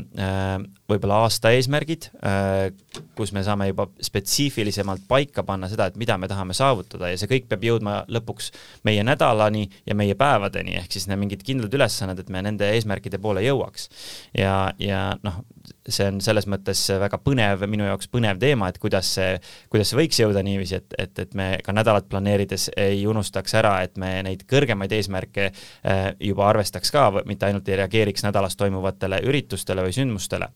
[0.90, 2.70] võib-olla aasta eesmärgid, äh,
[3.18, 7.30] kus me saame juba spetsiifilisemalt paika panna seda, et mida me tahame saavutada ja see
[7.30, 8.52] kõik peab jõudma lõpuks
[8.86, 13.20] meie nädalani ja meie päevadeni, ehk siis need mingid kindlad ülesanded, et me nende eesmärkide
[13.22, 13.90] poole jõuaks.
[14.38, 15.42] ja, ja noh,
[15.88, 19.36] see on selles mõttes väga põnev, minu jaoks põnev teema, et kuidas see,
[19.72, 23.76] kuidas see võiks jõuda niiviisi, et, et, et me ka nädalat planeerides ei unustaks ära,
[23.86, 29.20] et me neid kõrgemaid eesmärke äh, juba arvestaks ka, mitte ainult ei reageeriks nädalas toimuvatele
[29.26, 30.50] üritustele või sündmustele.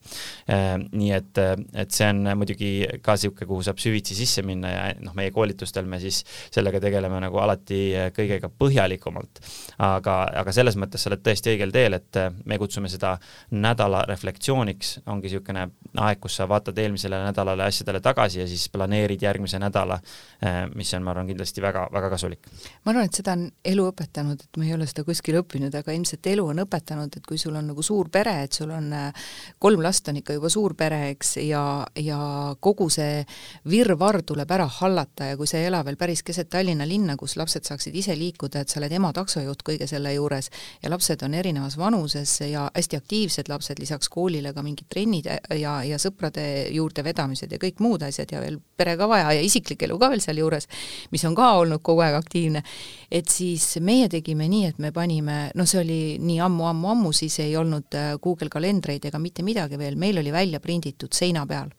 [0.51, 1.41] Äh, nii et,
[1.85, 2.71] et see on muidugi
[3.03, 6.21] ka niisugune, kuhu saab süvitsi sisse minna ja noh, meie koolitustel me siis
[6.53, 7.81] sellega tegeleme nagu alati
[8.15, 9.41] kõigega põhjalikumalt.
[9.81, 13.15] aga, aga selles mõttes sa oled tõesti õigel teel, et me kutsume seda
[13.51, 15.67] nädala reflektsiooniks, on ongi niisugune
[16.01, 19.99] aeg, kus sa vaatad eelmisele nädalale asjadele tagasi ja siis planeerid järgmise nädala,
[20.41, 22.47] eh, mis on, ma arvan, kindlasti väga, väga kasulik.
[22.85, 25.95] ma arvan, et seda on elu õpetanud, et ma ei ole seda kuskil õppinud, aga
[25.95, 29.25] ilmselt elu on õpetanud, et kui sul on nagu suur pere, et sul on eh,
[29.59, 31.63] kolm last on ikka juba suur pere, eks, ja,
[31.95, 32.19] ja
[32.59, 33.23] kogu see
[33.69, 37.37] virvarr tuleb ära hallata ja kui sa ei ela veel päris keset Tallinna linna, kus
[37.39, 40.51] lapsed saaksid ise liikuda, et sa oled ema taksojuht kõige selle juures
[40.83, 45.27] ja lapsed on erinevas vanuses ja hästi aktiivsed lapsed, lisaks koolile ka mingid trennid
[45.57, 46.43] ja, ja sõprade
[46.75, 50.11] juurde vedamised ja kõik muud asjad ja veel pere ka vaja ja isiklik elu ka
[50.11, 50.67] veel sealjuures,
[51.11, 52.63] mis on ka olnud kogu aeg aktiivne,
[53.11, 57.55] et siis meie tegime nii, et me panime, noh, see oli nii ammu-ammu-ammu, siis ei
[57.59, 61.71] olnud äh, Google kalendreid ega mitte midagi veel, meil oli välja prinditud seina peal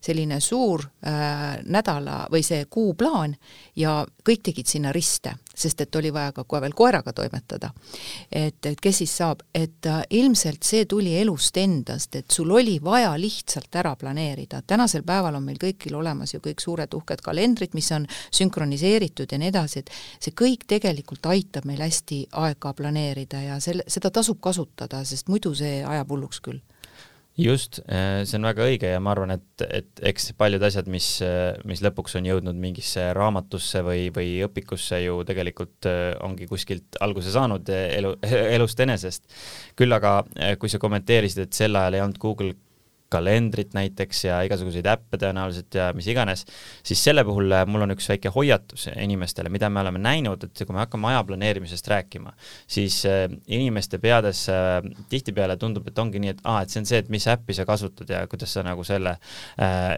[0.00, 3.34] selline suur äh, nädala või see kuuplaan
[3.76, 7.70] ja kõik tegid sinna riste, sest et oli vaja ka kohe veel koeraga toimetada.
[8.32, 12.78] et, et kes siis saab, et äh, ilmselt see tuli elust endast, et sul oli
[12.84, 17.74] vaja lihtsalt ära planeerida, tänasel päeval on meil kõigil olemas ju kõik suured uhked kalendrid,
[17.74, 23.42] mis on sünkroniseeritud ja nii edasi, et see kõik tegelikult aitab meil hästi aega planeerida
[23.42, 26.62] ja selle, seda tasub kasutada, sest muidu see ajab hulluks küll
[27.38, 31.06] just, äh, see on väga õige ja ma arvan, et, et eks paljud asjad, mis,
[31.70, 37.30] mis lõpuks on jõudnud mingisse raamatusse või, või õpikusse ju tegelikult äh, ongi kuskilt alguse
[37.34, 38.16] saanud elu,
[38.56, 39.28] elust enesest.
[39.78, 42.56] küll aga, äh, kui sa kommenteerisid, et sel ajal ei olnud Google
[43.12, 46.44] kalendrit näiteks ja igasuguseid äppe tõenäoliselt ja mis iganes,
[46.86, 50.62] siis selle puhul äh, mul on üks väike hoiatus inimestele, mida me oleme näinud, et
[50.64, 52.34] kui me hakkame aja planeerimisest rääkima,
[52.68, 56.88] siis äh, inimeste peades äh, tihtipeale tundub, et ongi nii, et aa, et see on
[56.92, 59.16] see, et mis äppi sa kasutad ja kuidas sa nagu selle,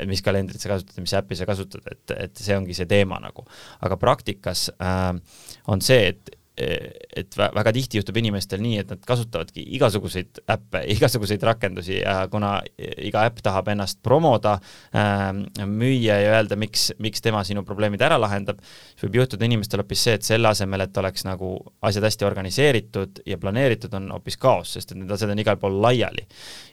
[0.09, 3.19] mis kalendrit sa kasutad ja mis äppi sa kasutad, et, et see ongi see teema
[3.23, 3.45] nagu.
[3.81, 10.43] aga praktikas on see, et et väga tihti juhtub inimestel nii, et nad kasutavadki igasuguseid
[10.51, 14.57] äppe, igasuguseid rakendusi ja kuna iga äpp tahab ennast promoda
[14.93, 15.31] äh,,
[15.65, 18.61] müüa ja öelda, miks, miks tema sinu probleemid ära lahendab,
[18.93, 21.55] siis võib juhtuda inimestel hoopis see, et selle asemel, et oleks nagu
[21.87, 25.81] asjad hästi organiseeritud ja planeeritud, on hoopis kaos, sest et need asjad on igal pool
[25.83, 26.27] laiali.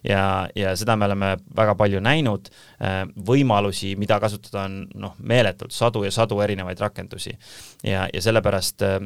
[0.03, 5.75] ja, ja seda me oleme väga palju näinud äh,, võimalusi, mida kasutada, on noh, meeletult
[5.75, 7.37] sadu ja sadu erinevaid rakendusi.
[7.83, 8.99] ja, ja sellepärast äh,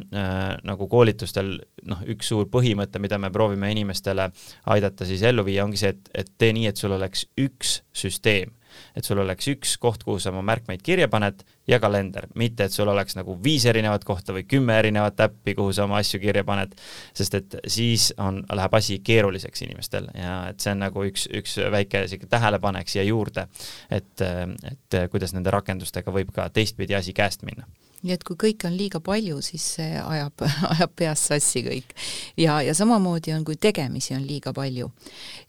[0.71, 1.53] nagu koolitustel
[1.89, 4.31] noh, üks suur põhimõte, mida me proovime inimestele
[4.73, 8.55] aidata siis ellu viia, ongi see, et, et tee nii, et sul oleks üks süsteem.
[8.95, 12.71] Et sul oleks üks koht, kuhu sa oma märkmeid kirja paned ja kalender, mitte et
[12.71, 16.45] sul oleks nagu viis erinevat kohta või kümme erinevat äppi, kuhu sa oma asju kirja
[16.47, 16.77] paned,
[17.12, 21.57] sest et siis on, läheb asi keeruliseks inimestel ja et see on nagu üks, üks
[21.75, 23.49] väike sihuke tähelepanek siia juurde,
[23.91, 24.23] et,
[24.71, 27.67] et kuidas nende rakendustega võib ka teistpidi asi käest minna
[28.03, 31.95] nii et kui kõike on liiga palju, siis see ajab, ajab peast sassi kõik.
[32.37, 34.91] ja, ja samamoodi on, kui tegemisi on liiga palju.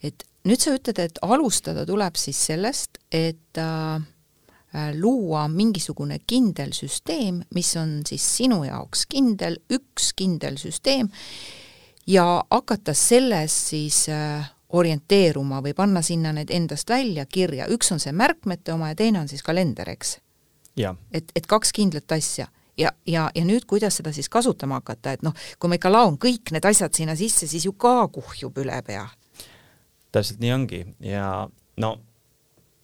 [0.03, 4.01] et nüüd sa ütled, et alustada tuleb siis sellest, et äh,
[4.97, 11.11] luua mingisugune kindel süsteem, mis on siis sinu jaoks kindel, üks kindel süsteem,
[12.07, 18.01] ja hakata selles siis äh, orienteeruma või panna sinna need endast välja kirja, üks on
[18.01, 20.17] see märkmete oma ja teine on siis kalender, eks
[21.11, 22.47] et, et kaks kindlat asja.
[22.77, 26.17] Ja, ja, ja nüüd, kuidas seda siis kasutama hakata, et noh, kui ma ikka laon
[26.17, 29.05] kõik need asjad sinna sisse, siis ju ka kuhjub üle pea.
[30.13, 30.81] täpselt nii ongi.
[31.01, 31.91] Ja no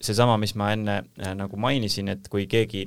[0.02, 2.86] seesama, mis ma enne äh, nagu mainisin, et kui keegi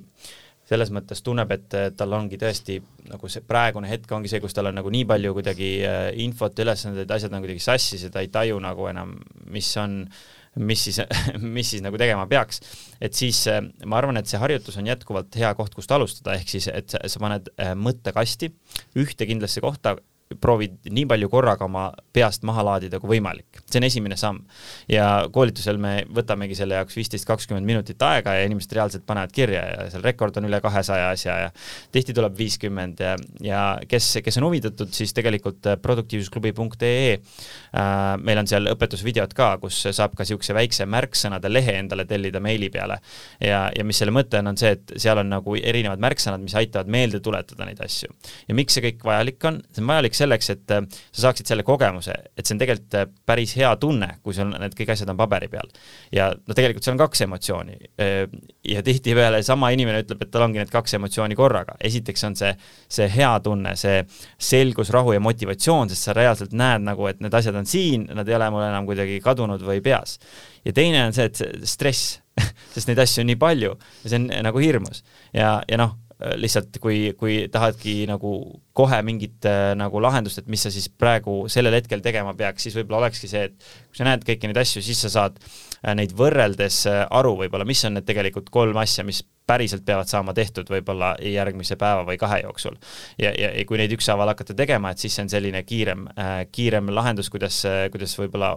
[0.66, 2.78] selles mõttes tunneb, et tal ongi tõesti
[3.10, 6.54] nagu see praegune hetk ongi see, kus tal on nagu nii palju kuidagi äh, infot,
[6.62, 9.16] ülesandeid, asjad on kuidagi sassis ja ta ei taju nagu enam,
[9.50, 10.22] mis on äh,
[10.60, 11.00] mis siis,
[11.56, 12.60] mis siis nagu tegema peaks.
[13.00, 16.52] et siis äh, ma arvan, et see harjutus on jätkuvalt hea koht, kust alustada, ehk
[16.52, 18.52] siis, et sa paned äh, mõttekasti
[19.00, 19.96] ühte kindlasse kohta
[20.40, 24.42] proovid nii palju korraga oma peast maha laadida kui võimalik, see on esimene samm.
[24.90, 29.62] ja koolitusel me võtamegi selle jaoks viisteist, kakskümmend minutit aega ja inimesed reaalselt panevad kirja
[29.68, 31.50] ja seal rekord on üle kahesaja asja ja
[31.92, 38.50] tihti tuleb viiskümmend ja, ja kes, kes on huvitatud, siis tegelikult produktiivsusklubi.ee äh, meil on
[38.50, 42.98] seal õpetusvideod ka, kus saab ka niisuguse väikse märksõnade lehe endale tellida meili peale.
[43.40, 46.56] ja, ja mis selle mõte on, on see, et seal on nagu erinevad märksõnad, mis
[46.58, 48.12] aitavad meelde tuletada neid asju.
[48.48, 49.60] ja miks see kõik vajalik on?
[49.72, 53.08] see on vajalik selleks, et äh, sa saaksid selle kogemuse, et see on tegelikult äh,
[53.28, 55.68] päris hea tunne, kui sul need kõik asjad on paberi peal.
[56.14, 57.78] ja no tegelikult seal on kaks emotsiooni.
[58.02, 58.24] Äh,
[58.68, 61.76] ja tihtipeale sama inimene ütleb, et tal ongi need kaks emotsiooni korraga.
[61.80, 62.54] esiteks on see,
[62.88, 64.02] see hea tunne, see
[64.38, 68.28] selgus, rahu ja motivatsioon, sest sa reaalselt näed nagu, et need asjad on siin, nad
[68.28, 70.18] ei ole mul enam kuidagi kadunud või peas.
[70.64, 72.18] ja teine on see, et see stress
[72.74, 75.02] sest neid asju on nii palju ja see on nagu hirmus.
[75.36, 75.96] ja, ja noh,
[76.38, 78.34] lihtsalt kui, kui tahadki nagu
[78.76, 82.78] kohe mingit äh, nagu lahendust, et mis sa siis praegu sellel hetkel tegema peaks, siis
[82.78, 83.56] võib-olla olekski see, et
[83.88, 87.84] kui sa näed kõiki neid asju, siis sa saad äh, neid võrreldes aru võib-olla, mis
[87.88, 92.40] on need tegelikult kolm asja, mis päriselt peavad saama tehtud võib-olla järgmise päeva või kahe
[92.42, 92.76] jooksul.
[93.18, 96.32] ja, ja, ja kui neid ükshaaval hakata tegema, et siis see on selline kiirem äh,,
[96.52, 98.52] kiirem lahendus, kuidas, kuidas võib-olla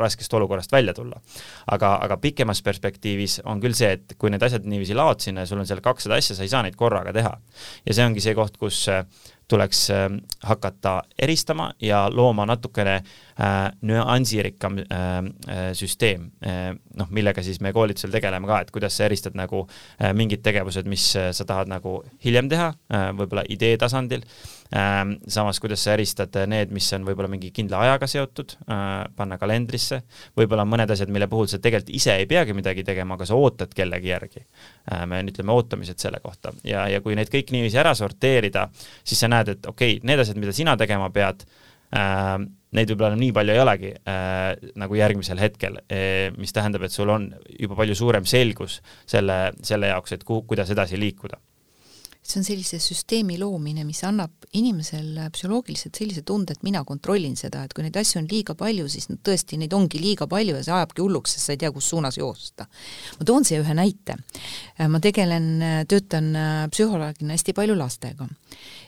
[0.00, 1.20] raskest olukorrast välja tulla.
[1.70, 5.50] aga, aga pikemas perspektiivis on küll see, et kui need asjad niiviisi laod sinna ja
[5.50, 7.36] sul on seal kakssada asja, sa ei saa neid korraga teha.
[7.86, 8.86] ja see ongi see koht, kus
[9.52, 13.04] tuleks ähm, hakata eristama ja looma natukene äh,
[13.82, 14.86] nüansirikkam äh,
[15.48, 19.64] äh, süsteem äh,, noh, millega siis me koolitusel tegeleme ka, et kuidas sa eristad nagu
[19.64, 24.26] äh, mingid tegevused, mis äh, sa tahad nagu hiljem teha äh,, võib-olla idee tasandil
[24.76, 25.00] äh,,
[25.32, 30.02] samas kuidas sa eristad need, mis on võib-olla mingi kindla ajaga seotud äh,, panna kalendrisse,
[30.36, 33.72] võib-olla mõned asjad, mille puhul sa tegelikult ise ei peagi midagi tegema, aga sa ootad
[33.74, 35.06] kellegi järgi äh,.
[35.08, 38.68] me ütleme ootamised selle kohta ja, ja kui neid kõik niiviisi ära sorteerida,
[39.00, 41.46] siis sa näed, et okei okay,, need asjad, mida sina tegema pead
[41.96, 42.42] äh,,
[42.76, 47.12] neid võib-olla nii palju ei olegi äh, nagu järgmisel hetkel äh,, mis tähendab, et sul
[47.12, 51.40] on juba palju suurem selgus selle, selle jaoks, et kuhu, kuidas edasi liikuda
[52.22, 57.64] see on sellise süsteemi loomine, mis annab inimesele psühholoogiliselt sellise tunde, et mina kontrollin seda,
[57.66, 60.62] et kui neid asju on liiga palju, siis no tõesti, neid ongi liiga palju ja
[60.62, 62.68] see ajabki hulluks, sest sa ei tea, kus suunas joosta.
[63.18, 64.16] ma toon siia ühe näite.
[64.88, 65.48] ma tegelen,
[65.90, 66.30] töötan
[66.70, 68.28] psühholoogina hästi palju lastega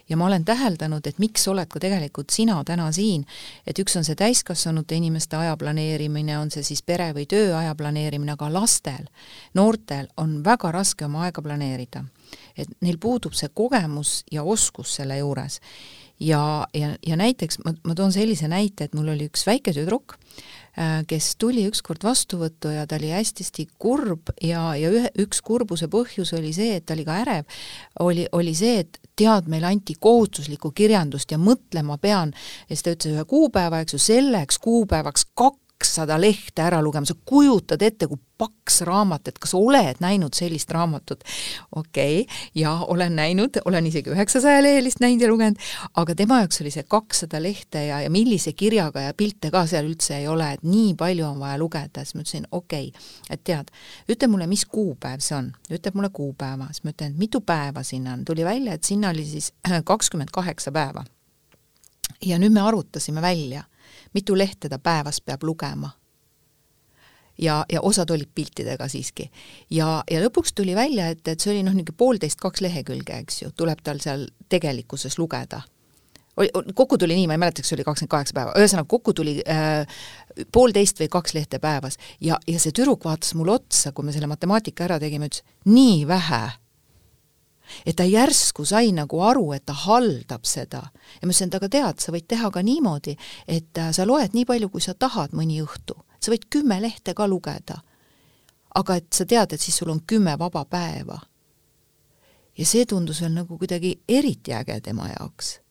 [0.09, 3.25] ja ma olen täheldanud, et miks oled ka tegelikult sina täna siin,
[3.67, 8.37] et üks on see täiskasvanute inimeste aja planeerimine, on see siis pere- või tööaja planeerimine,
[8.37, 9.09] aga lastel,
[9.53, 12.05] noortel on väga raske oma aega planeerida
[12.57, 15.59] et neil puudub see kogemus ja oskus selle juures.
[16.19, 20.15] ja, ja, ja näiteks ma, ma toon sellise näite, et mul oli üks väike tüdruk,
[20.79, 25.89] äh, kes tuli ükskord vastuvõttu ja ta oli hästi-hästi kurb ja, ja ühe, üks kurbuse
[25.91, 27.59] põhjus oli see, et ta oli ka ärev,
[27.99, 32.31] oli, oli see, et tead, meile anti kohustuslikku kirjandust ja mõtlema pean,
[32.69, 37.05] ja siis ta ütles ühe kuupäeva, eks ju, selleks kuupäevaks kaks kakssada lehte ära lugema,
[37.05, 41.23] sa kujutad ette, kui paks raamat, et kas oled näinud sellist raamatut?
[41.75, 45.59] okei okay,, jah, olen näinud, olen isegi üheksasaja lehelist näinud ja lugenud,
[45.95, 49.87] aga tema jaoks oli see kakssada lehte ja, ja millise kirjaga ja pilte ka seal
[49.89, 53.43] üldse ei ole, et nii palju on vaja lugeda, siis ma ütlesin, okei okay,, et
[53.43, 53.71] tead,
[54.11, 57.83] ütle mulle, mis kuupäev see on, ütleb mulle kuupäeva, siis ma ütlen, et mitu päeva
[57.83, 59.51] sinna on, tuli välja, et sinna oli siis
[59.91, 61.05] kakskümmend kaheksa päeva.
[62.25, 63.63] ja nüüd me arutasime välja
[64.15, 65.91] mitu lehte ta päevas peab lugema.
[67.41, 69.29] ja, ja osad olid piltidega siiski.
[69.69, 73.41] ja, ja lõpuks tuli välja, et, et see oli noh, niisugune poolteist, kaks lehekülge, eks
[73.41, 75.61] ju, tuleb tal seal tegelikkuses lugeda
[76.37, 79.37] oli, kokku tuli nii, ma ei mäleta, kas oli kakskümmend kaheksa päeva, ühesõnaga kokku tuli
[79.47, 79.87] äh,
[80.51, 84.27] poolteist või kaks lehte päevas ja, ja see tüdruk vaatas mulle otsa, kui me selle
[84.31, 86.43] matemaatika ära tegime, ütles nii vähe
[87.85, 90.83] et ta järsku sai nagu aru, et ta haldab seda.
[91.21, 94.33] ja ma ütlesin, et aga tead, sa võid teha ka niimoodi, et äh, sa loed
[94.33, 95.97] nii palju, kui sa tahad mõni õhtu.
[96.19, 97.81] sa võid kümme lehte ka lugeda.
[98.75, 101.19] aga et sa tead, et siis sul on kümme vaba päeva.
[102.57, 105.64] ja see tundus veel nagu kuidagi eriti äge tema jaoks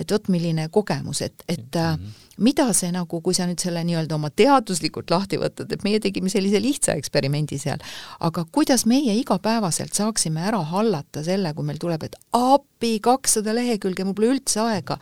[0.00, 2.26] et vot milline kogemus, et, et mm -hmm.
[2.38, 6.28] mida see nagu, kui sa nüüd selle nii-öelda oma teaduslikult lahti võtad, et meie tegime
[6.28, 7.78] sellise lihtsa eksperimendi seal,
[8.20, 14.04] aga kuidas meie igapäevaselt saaksime ära hallata selle, kui meil tuleb, et appi, kakssada lehekülge,
[14.04, 14.98] mul pole üldse aega,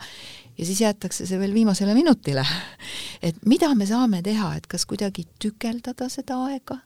[0.57, 2.45] ja siis jäetakse see veel viimasele minutile.
[3.27, 6.79] et mida me saame teha, et kas kuidagi tükeldada seda aega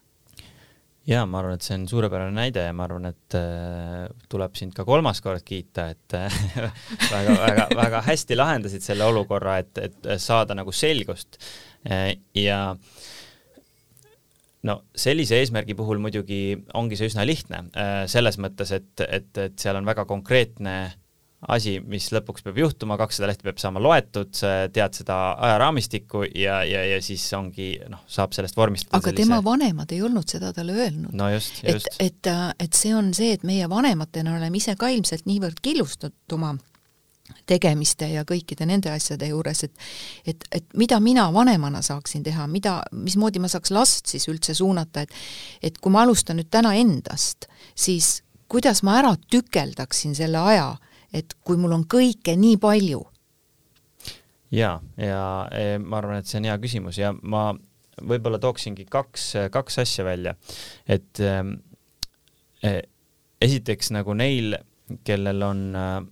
[1.09, 4.75] ja ma arvan, et see on suurepärane näide ja ma arvan, et äh, tuleb sind
[4.77, 11.39] ka kolmas kord kiita, et äh, hästi lahendasid selle olukorra, et, et saada nagu selgust.
[11.89, 12.75] Äh, ja
[14.69, 17.63] no sellise eesmärgi puhul muidugi ongi see üsna lihtne.
[18.11, 20.75] Selles mõttes, et, et, et seal on väga konkreetne
[21.47, 24.33] asi, mis lõpuks peab juhtuma, kakssada lehte peab saama loetud,
[24.75, 29.23] tead seda ajaraamistikku ja, ja, ja siis ongi noh, saab sellest vormistada aga sellise...
[29.23, 31.13] tema vanemad ei olnud seda talle öelnud.
[31.15, 35.61] no et, et, et see on see, et meie vanematena oleme ise ka ilmselt niivõrd
[35.63, 36.57] killustatud oma
[37.49, 39.87] tegemiste ja kõikide nende asjade juures, et
[40.27, 45.05] et, et mida mina vanemana saaksin teha, mida, mismoodi ma saaks last siis üldse suunata,
[45.05, 50.73] et et kui ma alustan nüüd täna endast, siis kuidas ma ära tükeldaksin selle aja
[51.13, 53.01] et kui mul on kõike nii palju.
[54.51, 57.51] ja, ja e, ma arvan, et see on hea küsimus ja ma
[57.99, 60.35] võib-olla tooksingi kaks, kaks asja välja,
[60.87, 62.73] et e,
[63.41, 64.55] esiteks nagu neil,
[65.05, 65.65] kellel on,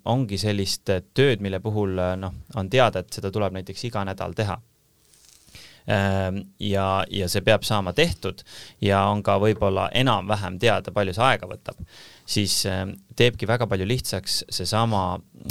[0.05, 4.59] ongi sellist tööd, mille puhul noh, on teada, et seda tuleb näiteks iga nädal teha
[5.87, 8.41] ja, ja see peab saama tehtud
[8.83, 11.79] ja on ka võib-olla enam-vähem teada, palju see aega võtab
[12.27, 15.03] siis ähm, teebki väga palju lihtsaks seesama,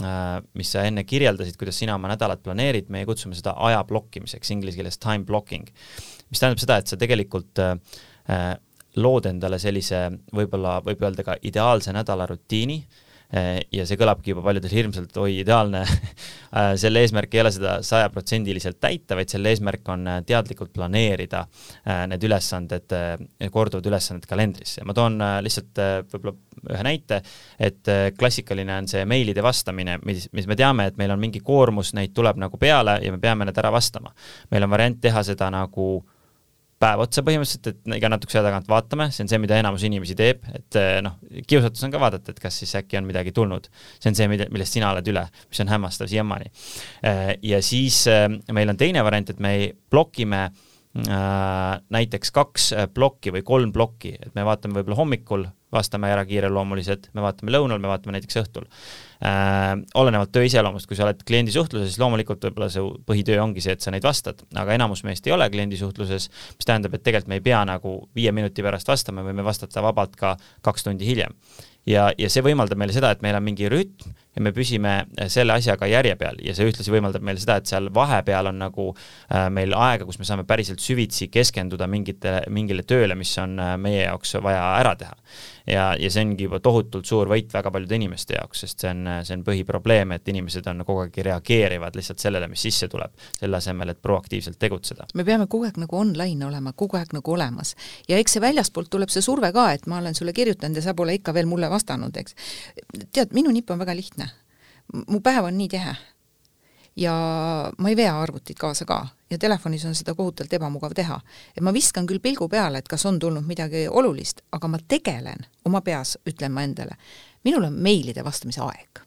[0.03, 4.53] äh, mis sa enne kirjeldasid, kuidas sina oma nädalat planeerid, meie kutsume seda aja blokkimiseks,
[4.53, 5.67] inglise keeles time blocking.
[6.31, 7.75] mis tähendab seda, et sa tegelikult äh,
[8.33, 8.53] äh,
[9.01, 14.45] lood endale sellise võib-olla, võib öelda ka ideaalse nädala rutiini Eh, ja see kõlabki juba
[14.47, 19.89] paljudel hirmsalt, oi, ideaalne eh, selle eesmärk ei ole seda sajaprotsendiliselt täita, vaid selle eesmärk
[19.93, 21.45] on eh, teadlikult planeerida
[22.11, 22.93] need ülesanded,
[23.53, 24.85] korduvad ülesanded kalendrisse.
[24.87, 25.79] ma toon lihtsalt
[26.11, 26.33] võib-olla
[26.75, 27.21] ühe näite,
[27.59, 31.93] et klassikaline on see meilide vastamine, mis, mis me teame, et meil on mingi koormus,
[31.99, 34.13] neid tuleb nagu peale ja me peame need ära vastama.
[34.51, 35.89] meil on variant teha seda nagu
[36.83, 40.17] päev otsa põhimõtteliselt, et iga natukese aja tagant vaatame, see on see, mida enamus inimesi
[40.19, 41.17] teeb, et eh, noh,
[41.49, 43.69] kiusatus on ka vaadata, et kas siis äkki on midagi tulnud.
[43.97, 46.53] see on see, mille, millest sina oled üle, mis on hämmastav siiamaani.
[47.09, 49.57] Eh, ja siis eh, meil on teine variant, et me
[49.91, 50.49] blokime
[50.97, 55.43] näiteks kaks plokki või kolm plokki, et me vaatame võib-olla hommikul,
[55.77, 59.77] vastame ära kiireloomulised, me vaatame lõunal, me vaatame näiteks õhtul äh,.
[59.95, 63.77] olenevalt töö iseloomust, kui sa oled kliendi suhtluses, siis loomulikult võib-olla su põhitöö ongi see,
[63.77, 67.33] et sa neid vastad, aga enamus meist ei ole kliendi suhtluses, mis tähendab, et tegelikult
[67.33, 71.37] me ei pea nagu viie minuti pärast vastama, võime vastata vabalt ka kaks tundi hiljem.
[71.87, 74.95] ja, ja see võimaldab meile seda, et meil on mingi rütm ja me püsime
[75.33, 78.91] selle asjaga järje peal ja see ühtlasi võimaldab meile seda, et seal vahepeal on nagu
[78.93, 83.75] äh, meil aega, kus me saame päriselt süvitsi keskenduda mingitele, mingile tööle, mis on äh,
[83.81, 85.17] meie jaoks vaja ära teha
[85.67, 89.03] ja, ja see ongi juba tohutult suur võit väga paljude inimeste jaoks, sest see on,
[89.27, 93.59] see on põhiprobleem, et inimesed on kogu aeg reageerivad lihtsalt sellele, mis sisse tuleb, selle
[93.59, 95.09] asemel, et proaktiivselt tegutseda.
[95.15, 97.75] me peame kogu aeg nagu online olema, kogu aeg nagu olemas.
[98.09, 100.95] ja eks see väljaspoolt tuleb see surve ka, et ma olen sulle kirjutanud ja sa
[100.95, 102.37] pole ikka veel mulle vastanud, eks.
[103.13, 104.26] tead, minu nipp on väga lihtne.
[104.93, 105.97] Mu päev on nii tihe
[106.97, 107.15] ja
[107.79, 111.19] ma ei vea arvutit kaasa ka ja telefonis on seda kohutavalt ebamugav teha.
[111.57, 115.47] et ma viskan küll pilgu peale, et kas on tulnud midagi olulist, aga ma tegelen
[115.65, 116.97] oma peas, ütlen ma endale,
[117.45, 119.03] minul on meilide vastamise aeg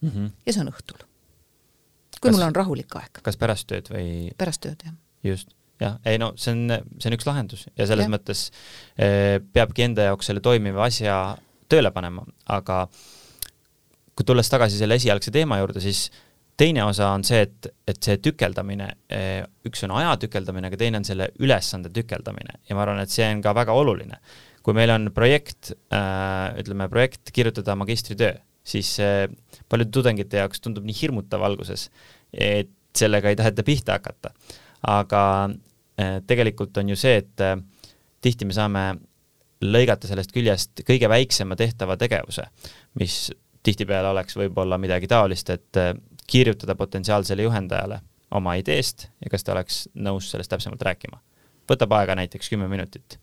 [0.00, 0.10] mm.
[0.10, 0.30] -hmm.
[0.46, 1.02] ja see on õhtul.
[2.20, 3.22] kui kas, mul on rahulik aeg.
[3.22, 4.30] kas pärast tööd või?
[4.38, 4.94] pärast tööd, jah.
[5.22, 5.48] just,
[5.80, 8.14] jah, ei no see on, see on üks lahendus ja selles ja.
[8.14, 8.50] mõttes
[8.96, 11.36] eh, peabki enda jaoks selle toimiva asja
[11.68, 12.86] tööle panema, aga
[14.14, 16.06] kui tulles tagasi selle esialgse teema juurde, siis
[16.56, 21.00] teine osa on see, et, et see tükeldamine, eh, üks on aja tükeldamine, aga teine
[21.00, 24.20] on selle ülesande tükeldamine ja ma arvan, et see on ka väga oluline.
[24.64, 28.32] kui meil on projekt äh,, ütleme projekt kirjutada magistritöö,
[28.64, 29.26] siis äh,
[29.68, 31.90] paljude tudengite jaoks tundub nii hirmutav alguses,
[32.32, 34.30] et sellega ei taheta pihta hakata.
[34.88, 35.22] aga
[36.00, 37.44] äh, tegelikult on ju see, et
[38.24, 38.84] tihti me saame
[39.64, 42.46] lõigata sellest küljest kõige väiksema tehtava tegevuse,
[43.00, 43.28] mis
[43.64, 45.78] tihtipeale oleks võib-olla midagi taolist, et
[46.26, 48.00] kirjutada potentsiaalsele juhendajale
[48.34, 51.20] oma ideest ja kas ta oleks nõus sellest täpsemalt rääkima.
[51.70, 53.18] võtab aega näiteks kümme minutit.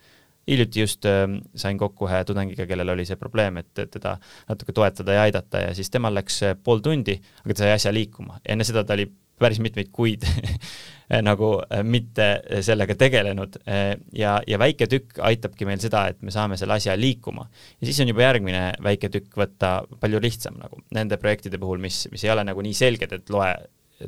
[0.47, 4.17] hiljuti just äh, sain kokku ühe tudengiga, kellel oli see probleem, et teda
[4.49, 7.93] natuke toetada ja aidata ja siis temal läks äh, pool tundi, aga ta sai asja
[7.93, 8.39] liikuma.
[8.45, 9.11] enne seda ta oli
[9.41, 10.25] päris mitmeid kuid
[11.27, 12.27] nagu äh, mitte
[12.63, 16.95] sellega tegelenud äh, ja, ja väike tükk aitabki meil seda, et me saame selle asja
[16.99, 17.47] liikuma.
[17.81, 22.05] ja siis on juba järgmine väike tükk võtta palju lihtsam nagu nende projektide puhul, mis,
[22.11, 23.51] mis ei ole nagu nii selged, et loe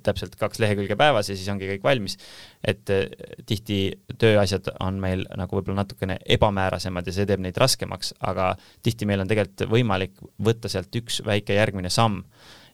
[0.01, 2.17] täpselt kaks lehekülge päevas ja siis ongi kõik valmis.
[2.63, 3.05] et äh,
[3.45, 9.09] tihti tööasjad on meil nagu võib-olla natukene ebamäärasemad ja see teeb neid raskemaks, aga tihti
[9.09, 12.23] meil on tegelikult võimalik võtta sealt üks väike järgmine samm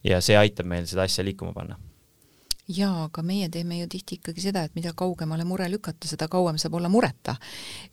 [0.05, 1.80] ja see aitab meil seda asja liikuma panna
[2.70, 6.59] jaa, aga meie teeme ju tihti ikkagi seda, et mida kaugemale mure lükata, seda kauem
[6.61, 7.36] saab olla mureta.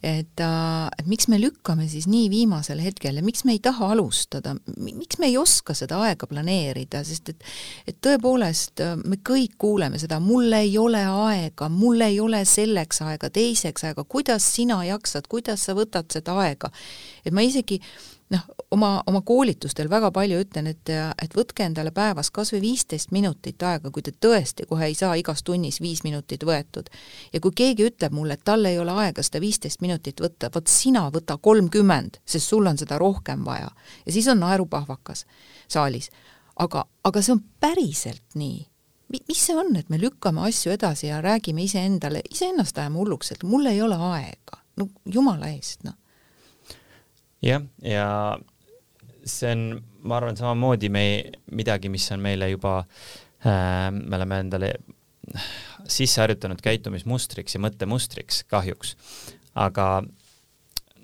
[0.02, 3.92] et, äh, et miks me lükkame siis nii viimasel hetkel ja miks me ei taha
[3.92, 7.44] alustada, miks me ei oska seda aega planeerida, sest et
[7.86, 13.00] et tõepoolest, äh, me kõik kuuleme seda, mul ei ole aega, mul ei ole selleks
[13.02, 16.70] aega, teiseks aega, kuidas sina jaksad, kuidas sa võtad seda aega.
[17.24, 17.80] et ma isegi
[18.30, 20.90] noh, oma, oma koolitustel väga palju ütlen, et,
[21.22, 25.14] et võtke endale päevas kas või viisteist minutit aega, kui te tõesti kohe ei saa
[25.18, 26.90] igas tunnis viis minutit võetud.
[27.32, 30.66] ja kui keegi ütleb mulle, et tal ei ole aega seda viisteist minutit võtta, vot
[30.70, 33.70] sina võta kolmkümmend, sest sul on seda rohkem vaja.
[34.06, 35.26] ja siis on naerupahvakas
[35.68, 36.10] saalis.
[36.56, 38.66] aga, aga see on päriselt nii
[39.06, 43.44] mis see on, et me lükkame asju edasi ja räägime iseendale, iseennast ajame hulluks, et
[43.46, 44.58] mul ei ole aega.
[44.76, 45.94] no jumala eest, noh
[47.42, 48.08] jah, ja
[49.26, 49.64] see on,
[50.06, 51.06] ma arvan, samamoodi me
[51.56, 54.72] midagi, mis on meile juba äh,, me oleme endale
[55.90, 58.94] sisse harjutanud käitumismustriks ja mõttemustriks kahjuks.
[59.56, 59.86] aga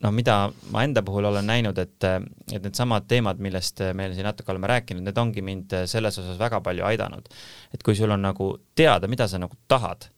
[0.03, 0.37] noh, mida
[0.75, 2.07] ma enda puhul olen näinud, et,
[2.53, 6.61] et needsamad teemad, millest me siin natuke oleme rääkinud, need ongi mind selles osas väga
[6.65, 7.29] palju aidanud.
[7.75, 10.09] et kui sul on nagu teada, mida sa nagu tahad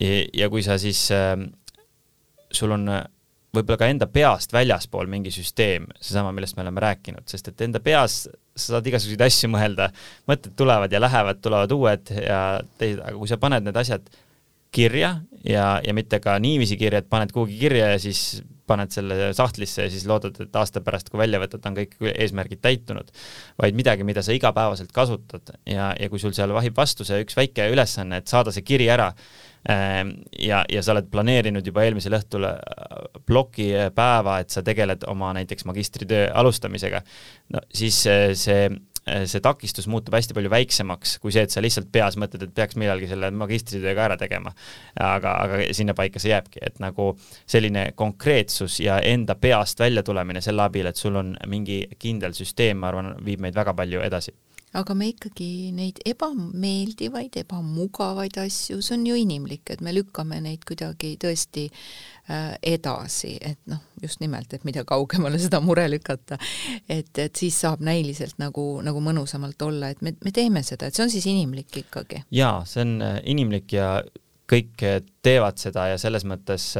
[0.00, 1.36] ja, ja kui sa siis äh,,
[2.52, 2.88] sul on
[3.56, 7.82] võib-olla ka enda peast väljaspool mingi süsteem, seesama, millest me oleme rääkinud, sest et enda
[7.84, 8.24] peas
[8.56, 9.90] sa saad igasuguseid asju mõelda,
[10.30, 12.40] mõtted tulevad ja lähevad, tulevad uued ja
[12.80, 14.06] teised, aga kui sa paned need asjad
[14.76, 19.30] kirja ja, ja mitte ka niiviisi kirja, et paned kuhugi kirja ja siis paned selle
[19.36, 23.12] sahtlisse ja siis loodad, et aasta pärast, kui välja võtad, on kõik eesmärgid täitunud,
[23.62, 27.38] vaid midagi, mida sa igapäevaselt kasutad ja, ja kui sul seal vahib vastu see üks
[27.38, 29.12] väike ülesanne, et saada see kiri ära
[29.66, 32.58] ja, ja sa oled planeerinud juba eelmisel õhtul äh,
[33.26, 37.02] ploki päeva, et sa tegeled oma näiteks magistritöö alustamisega,
[37.54, 38.68] no siis äh, see
[39.06, 42.54] Äh, see takistus muutub hästi palju väiksemaks kui see, et sa lihtsalt peas mõtled, et
[42.54, 44.50] peaks millalgi selle magistritöö ka ära tegema.
[44.98, 47.12] aga, aga sinnapaika see jääbki, et nagu
[47.46, 52.90] selline konkreetsus ja enda peast väljatulemine selle abil, et sul on mingi kindel süsteem, ma
[52.90, 54.34] arvan, viib meid väga palju edasi
[54.76, 60.64] aga me ikkagi neid ebameeldivaid, ebamugavaid asju, see on ju inimlik, et me lükkame neid
[60.68, 66.38] kuidagi tõesti äh, edasi, et noh, just nimelt, et mida kaugemale seda mure lükata,
[66.88, 70.96] et, et siis saab näiliselt nagu, nagu mõnusamalt olla, et me, me teeme seda, et
[70.96, 72.24] see on siis inimlik ikkagi.
[72.36, 73.90] jaa, see on äh, inimlik ja
[74.50, 76.74] kõik äh, teevad seda ja selles mõttes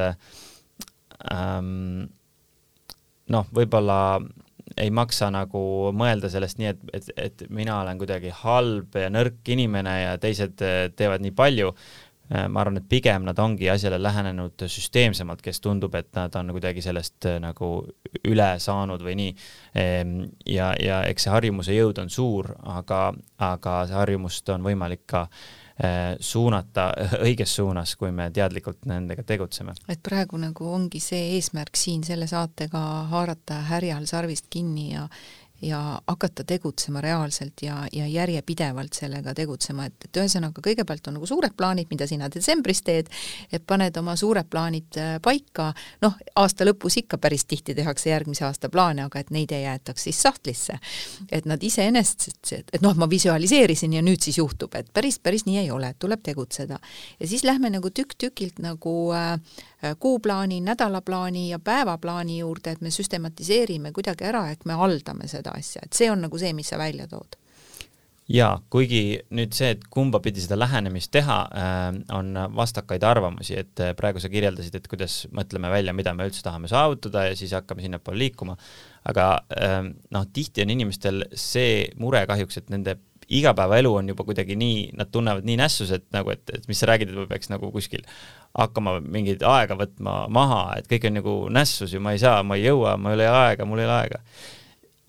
[1.33, 2.07] ähm,
[3.33, 4.21] noh, võib-olla
[4.75, 5.61] ei maksa nagu
[5.97, 10.63] mõelda sellest nii, et, et, et mina olen kuidagi halb ja nõrk inimene ja teised
[10.65, 11.71] eh, teevad nii palju.
[12.27, 16.51] Eh, ma arvan, et pigem nad ongi asjale lähenenud süsteemsemalt, kes tundub, et nad on
[16.57, 17.71] kuidagi sellest eh, nagu
[18.27, 19.37] üle saanud või nii.
[19.79, 20.17] Ehm,
[20.51, 25.29] ja, ja eks see harjumuse jõud on suur, aga, aga see harjumust on võimalik ka
[25.29, 25.65] Äh,
[26.21, 26.87] suunata
[27.27, 29.75] õiges suunas, kui me teadlikult nendega tegutseme.
[29.93, 35.09] et praegu nagu ongi see eesmärk siin selle saatega haarata härjal sarvist kinni ja
[35.67, 41.29] ja hakata tegutsema reaalselt ja, ja järjepidevalt sellega tegutsema, et, et ühesõnaga kõigepealt on nagu
[41.29, 43.11] suured plaanid, mida sina detsembris teed,
[43.53, 45.73] et paned oma suured plaanid äh, paika,
[46.05, 50.09] noh, aasta lõpus ikka päris tihti tehakse järgmise aasta plaane, aga et neid ei jäetaks
[50.09, 50.79] siis sahtlisse.
[51.33, 55.47] et nad iseenesest, et, et noh, ma visualiseerisin ja nüüd siis juhtub, et päris, päris
[55.47, 56.79] nii ei ole, tuleb tegutseda.
[57.21, 58.97] ja siis lähme nagu tükk-tükilt nagu
[59.85, 65.53] Äh, kuuplaani, nädalaplaani ja päevaplaani juurde, et me süstematiseerime kuidagi ära, et me haldame seda
[65.59, 67.39] asja, et see on nagu see, mis sa välja tood
[68.31, 71.85] jaa, kuigi nüüd see, et kumba pidi seda lähenemist teha äh,,
[72.15, 76.43] on vastakaid arvamusi, et äh, praegu sa kirjeldasid, et kuidas mõtleme välja, mida me üldse
[76.47, 78.57] tahame saavutada ja siis hakkame sinnapoole liikuma,
[79.07, 79.83] aga äh,
[80.15, 85.11] noh, tihti on inimestel see mure kahjuks, et nende igapäevaelu on juba kuidagi nii, nad
[85.15, 88.05] tunnevad nii nässus, et nagu, et, et mis sa räägid, et ma peaks nagu kuskil
[88.57, 92.59] hakkama mingit aega võtma maha, et kõik on nagu nässus ju, ma ei saa, ma
[92.59, 94.23] ei jõua, mul ei ole aega, mul ei ole aega.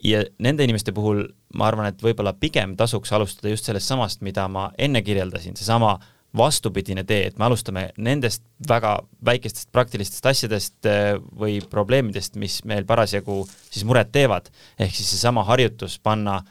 [0.04, 1.26] Ja nende inimeste puhul
[1.58, 5.98] ma arvan, et võib-olla pigem tasuks alustada just sellest samast, mida ma enne kirjeldasin, seesama
[6.38, 12.86] vastupidine tee, et me alustame nendest väga väikestest praktilistest asjadest äh, või probleemidest, mis meil
[12.86, 16.42] parasjagu siis muret teevad, ehk siis seesama harjutus panna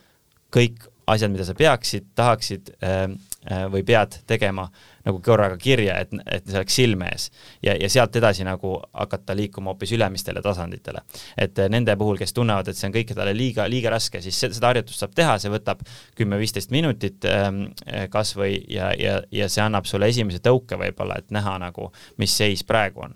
[0.55, 3.05] kõik asjad, mida sa peaksid, tahaksid äh,
[3.47, 4.67] äh, või pead tegema
[5.07, 7.29] nagu korraga kirja, et, et see oleks silme ees.
[7.65, 11.03] ja, ja sealt edasi nagu hakata liikuma hoopis ülemistele tasanditele.
[11.39, 14.73] et äh, nende puhul, kes tunnevad, et see on kõikidele liiga, liiga raske, siis seda
[14.73, 15.85] harjutust saab teha, see võtab
[16.19, 17.67] kümme-viisteist minutit ähm,
[18.11, 21.91] kas või ja, ja, ja see annab sulle esimese tõuke võib-olla, et näha nagu,
[22.21, 23.15] mis seis praegu on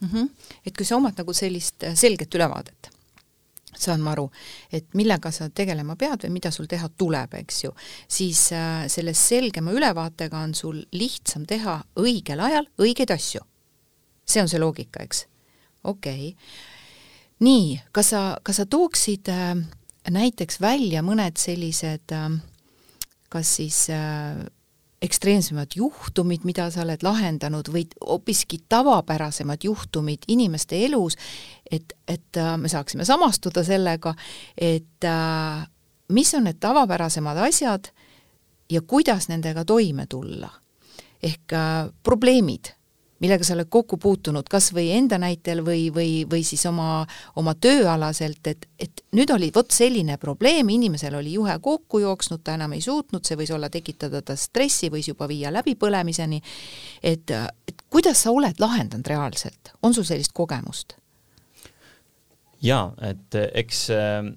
[0.00, 0.08] mm.
[0.08, 0.30] -hmm.
[0.66, 2.99] et kui sa omad nagu sellist selget ülevaadet
[3.80, 4.26] saan ma aru,
[4.72, 7.72] et millega sa tegelema pead või mida sul teha tuleb, eks ju,
[8.08, 13.44] siis äh, selle selgema ülevaatega on sul lihtsam teha õigel ajal õigeid asju.
[14.26, 15.26] see on see loogika, eks?
[15.84, 16.36] okei okay..
[17.40, 19.56] nii, kas sa, kas sa tooksid äh,
[20.10, 22.30] näiteks välja mõned sellised äh,
[23.30, 24.42] kas siis äh,
[25.02, 31.16] ekstreemsemad juhtumid, mida sa oled lahendanud või hoopiski tavapärasemad juhtumid inimeste elus,
[31.70, 34.14] et, et äh, me saaksime samastuda sellega,
[34.56, 35.62] et äh,
[36.12, 37.92] mis on need tavapärasemad asjad
[38.70, 40.50] ja kuidas nendega toime tulla.
[41.22, 42.79] ehk äh, probleemid
[43.20, 47.04] millega sa oled kokku puutunud, kas või enda näitel või, või, või siis oma,
[47.40, 52.56] oma tööalaselt, et, et nüüd oli vot selline probleem, inimesel oli juhe kokku jooksnud, ta
[52.56, 56.40] enam ei suutnud, see võis olla, tekitada ta stressi, võis juba viia läbipõlemiseni,
[57.02, 57.34] et,
[57.68, 60.96] et kuidas sa oled lahendanud reaalselt, on sul sellist kogemust?
[62.60, 64.30] jaa, et eks äh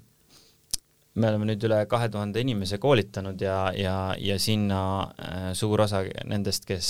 [1.13, 4.79] me oleme nüüd üle kahe tuhande inimese koolitanud ja, ja, ja sinna
[5.21, 6.89] äh, suur osa nendest, kes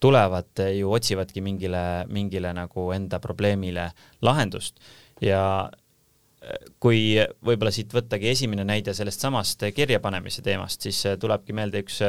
[0.00, 1.82] tulevad ju otsivadki mingile,
[2.12, 3.88] mingile nagu enda probleemile
[4.24, 4.78] lahendust.
[5.24, 7.00] Ja äh, kui
[7.44, 12.02] võib-olla siit võttagi esimene näide sellest samast kirjapanemise teemast, siis äh, tulebki meelde üks,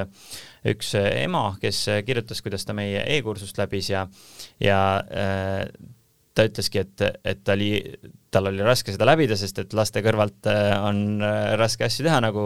[0.74, 4.06] üks ema, kes kirjutas, kuidas ta meie e-kursust läbis ja,
[4.62, 4.80] ja
[6.40, 7.74] ta ütleski, et, et ta oli,
[8.32, 10.48] tal oli raske seda läbida, sest et laste kõrvalt
[10.86, 11.20] on
[11.60, 12.46] raske asju teha, nagu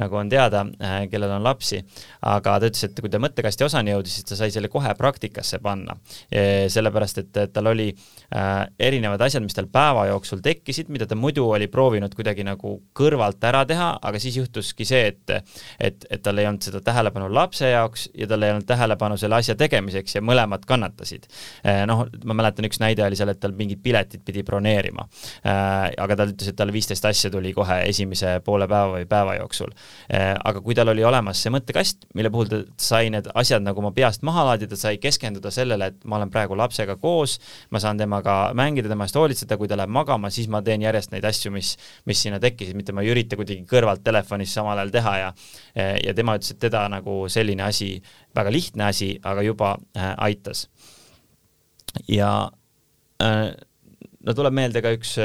[0.00, 1.82] nagu on teada, äh, kellel on lapsi.
[2.26, 5.60] aga ta ütles, et kui ta mõttekasti osani jõudis, siis ta sai selle kohe praktikasse
[5.62, 5.96] panna.
[6.30, 11.46] sellepärast, et tal oli äh, erinevad asjad, mis tal päeva jooksul tekkisid, mida ta muidu
[11.50, 15.34] oli proovinud kuidagi nagu kõrvalt ära teha, aga siis juhtuski see, et
[15.80, 19.38] et, et tal ei olnud seda tähelepanu lapse jaoks ja tal ei olnud tähelepanu selle
[19.40, 21.28] asja tegemiseks ja mõlemad kannatasid.
[21.64, 25.06] Äh, noh, ma mäletan, üks näide oli seal, et tal mingid piletid pidi broneerima.
[25.44, 29.72] aga ta ütles, et talle viisteist asja tuli kohe esimese poole päeva või päeva jooksul.
[29.72, 33.78] Äh, aga kui tal oli olemas see mõttekast, mille puhul ta sai need asjad nagu
[33.82, 37.38] oma peast maha laadida, sai keskenduda sellele, et ma olen praegu lapsega koos,
[37.70, 41.14] ma saan temaga mängida, tema eest hoolitseda, kui ta läheb magama, siis ma teen järjest
[41.14, 41.76] neid asju, mis,
[42.10, 45.32] mis sinna tekkisid, mitte ma ei ürita kuidagi kõrvalt telefonis samal ajal teha ja
[46.04, 47.94] ja tema ütles, et teda nagu selline asi,
[48.36, 50.68] väga lihtne asi, aga juba äh, aitas.
[52.08, 52.50] ja
[53.22, 53.50] äh,
[54.26, 55.16] no tuleb meelde ka üks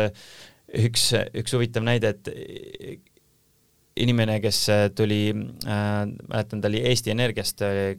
[0.76, 3.12] üks, üks huvitav näide, et
[3.96, 7.96] inimene, kes äh, tuli äh,, mäletan, ta oli Eesti Energiast äh,,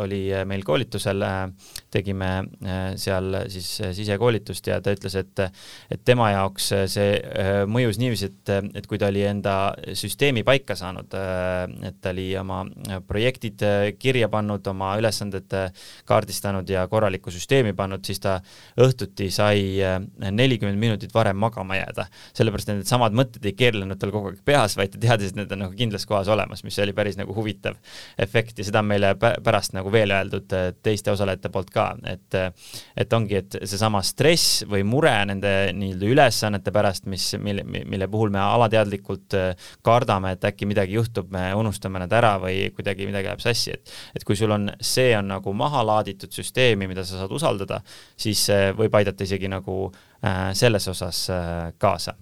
[0.00, 1.50] oli äh, meil koolitusel äh,,
[1.92, 2.30] tegime
[2.64, 5.44] äh, seal siis äh, sisekoolitust ja ta ütles, et
[5.90, 10.76] et tema jaoks see äh, mõjus niiviisi, et, et kui ta oli enda süsteemi paika
[10.78, 12.62] saanud äh,, et ta oli oma
[13.06, 18.38] projektid äh, kirja pannud, oma ülesanded äh, kaardistanud ja korralikku süsteemi pannud, siis ta
[18.80, 19.76] õhtuti sai
[20.30, 22.06] nelikümmend äh, minutit varem magama jääda.
[22.34, 25.52] sellepärast et needsamad mõtted ei keerlenud tal kogu aeg peas, vaid ta teadis, et need
[25.54, 27.76] on nagu kindlas kohas olemas, mis oli päris nagu huvitav
[28.18, 32.38] efekt ja seda on meile pärast nagu veel öeldud äh, teiste osalejate poolt ka, et
[32.96, 38.32] et ongi, et seesama stress või mure nende nii-öelda ülesannete pärast, mis, mille, mille puhul
[38.34, 43.30] me alateadlikult äh, kardame, et äkki midagi juhtub, me unustame nad ära või kuidagi midagi
[43.30, 47.22] läheb sassi, et et kui sul on, see on nagu maha laaditud süsteemi, mida sa
[47.22, 47.80] saad usaldada,
[48.16, 48.46] siis
[48.78, 52.14] võib aidata isegi nagu äh, selles osas äh, kaasa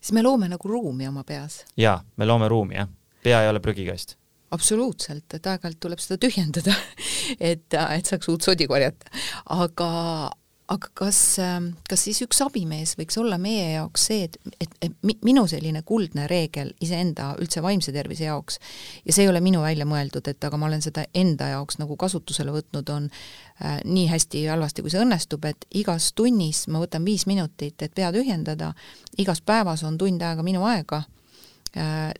[0.00, 1.64] siis me loome nagu ruumi oma peas.
[1.76, 2.88] jaa, me loome ruumi, jah.
[3.22, 4.16] pea ei ole prügikast.
[4.50, 6.74] absoluutselt, et aeg-ajalt tuleb seda tühjendada
[7.52, 9.12] et, et saaks uut sodi korjata.
[9.56, 9.90] aga,
[10.70, 11.18] aga kas,
[11.90, 16.28] kas siis üks abimees võiks olla meie jaoks see, et, et, et minu selline kuldne
[16.30, 18.60] reegel iseenda üldse vaimse tervise jaoks,
[19.04, 21.98] ja see ei ole minu välja mõeldud, et aga ma olen seda enda jaoks nagu
[21.98, 23.10] kasutusele võtnud, on
[23.64, 27.82] Äh, nii hästi ja halvasti, kui see õnnestub, et igas tunnis ma võtan viis minutit,
[27.84, 28.70] et pea tühjendada,
[29.20, 31.02] igas päevas on tund aega minu aega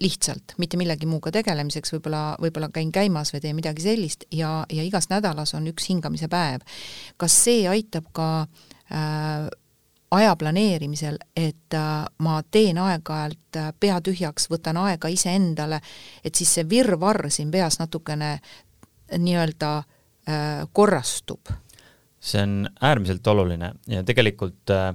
[0.01, 4.85] lihtsalt, mitte millegi muuga tegelemiseks, võib-olla, võib-olla käin käimas või teen midagi sellist ja, ja
[4.87, 6.63] igas nädalas on üks hingamise päev.
[7.19, 9.49] kas see aitab ka äh,
[10.11, 15.81] aja planeerimisel, et äh, ma teen aeg-ajalt äh, pea tühjaks, võtan aega iseendale,
[16.23, 18.37] et siis see virvarr siin peas natukene
[19.19, 19.97] nii-öelda äh,
[20.31, 21.41] Äh, korrastub?
[22.21, 24.95] see on äärmiselt oluline ja tegelikult äh,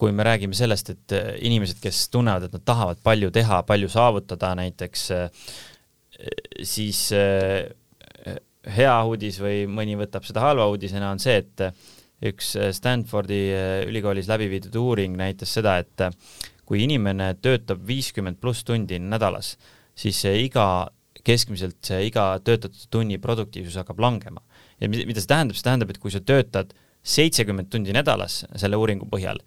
[0.00, 3.90] kui me räägime sellest, et äh, inimesed, kes tunnevad, et nad tahavad palju teha, palju
[3.92, 5.10] saavutada näiteks,
[6.64, 7.00] siis
[8.76, 11.64] hea uudis või mõni võtab seda halva uudisena, on see, et
[12.24, 13.40] üks Stanfordi
[13.84, 16.06] ülikoolis läbi viidud uuring näitas seda, et
[16.64, 19.54] kui inimene töötab viiskümmend pluss tundi nädalas,
[19.92, 20.88] siis iga
[21.26, 24.42] keskmiselt see iga töötatud tunni produktiivsus hakkab langema.
[24.80, 26.74] ja mida see tähendab, see tähendab, et kui sa töötad
[27.06, 29.40] seitsekümmend tundi nädalas selle uuringu põhjal,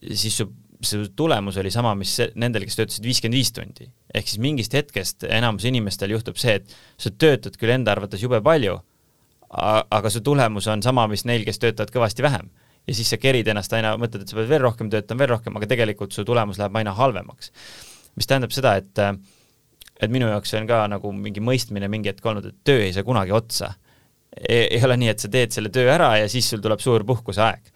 [0.00, 0.46] siis su,
[0.82, 3.90] su tulemus oli sama, mis nendel, kes töötasid viiskümmend viis tundi.
[4.14, 8.40] ehk siis mingist hetkest enamus inimestel juhtub see, et sa töötad küll enda arvates jube
[8.44, 8.78] palju,
[9.50, 12.50] aga su tulemus on sama, mis neil, kes töötavad kõvasti vähem.
[12.86, 15.56] ja siis sa kerid ennast aina, mõtled, et sa pead veel rohkem töötama, veel rohkem,
[15.56, 17.52] aga tegelikult su tulemus läheb aina halvemaks.
[18.16, 18.98] mis tähendab seda, et
[20.00, 23.04] et minu jaoks on ka nagu mingi mõistmine mingi hetk olnud, et töö ei saa
[23.04, 23.74] kunagi otsa.
[24.48, 27.72] Ei ole nii, et sa teed selle töö ära ja siis sul tuleb suur puhkuseaeg.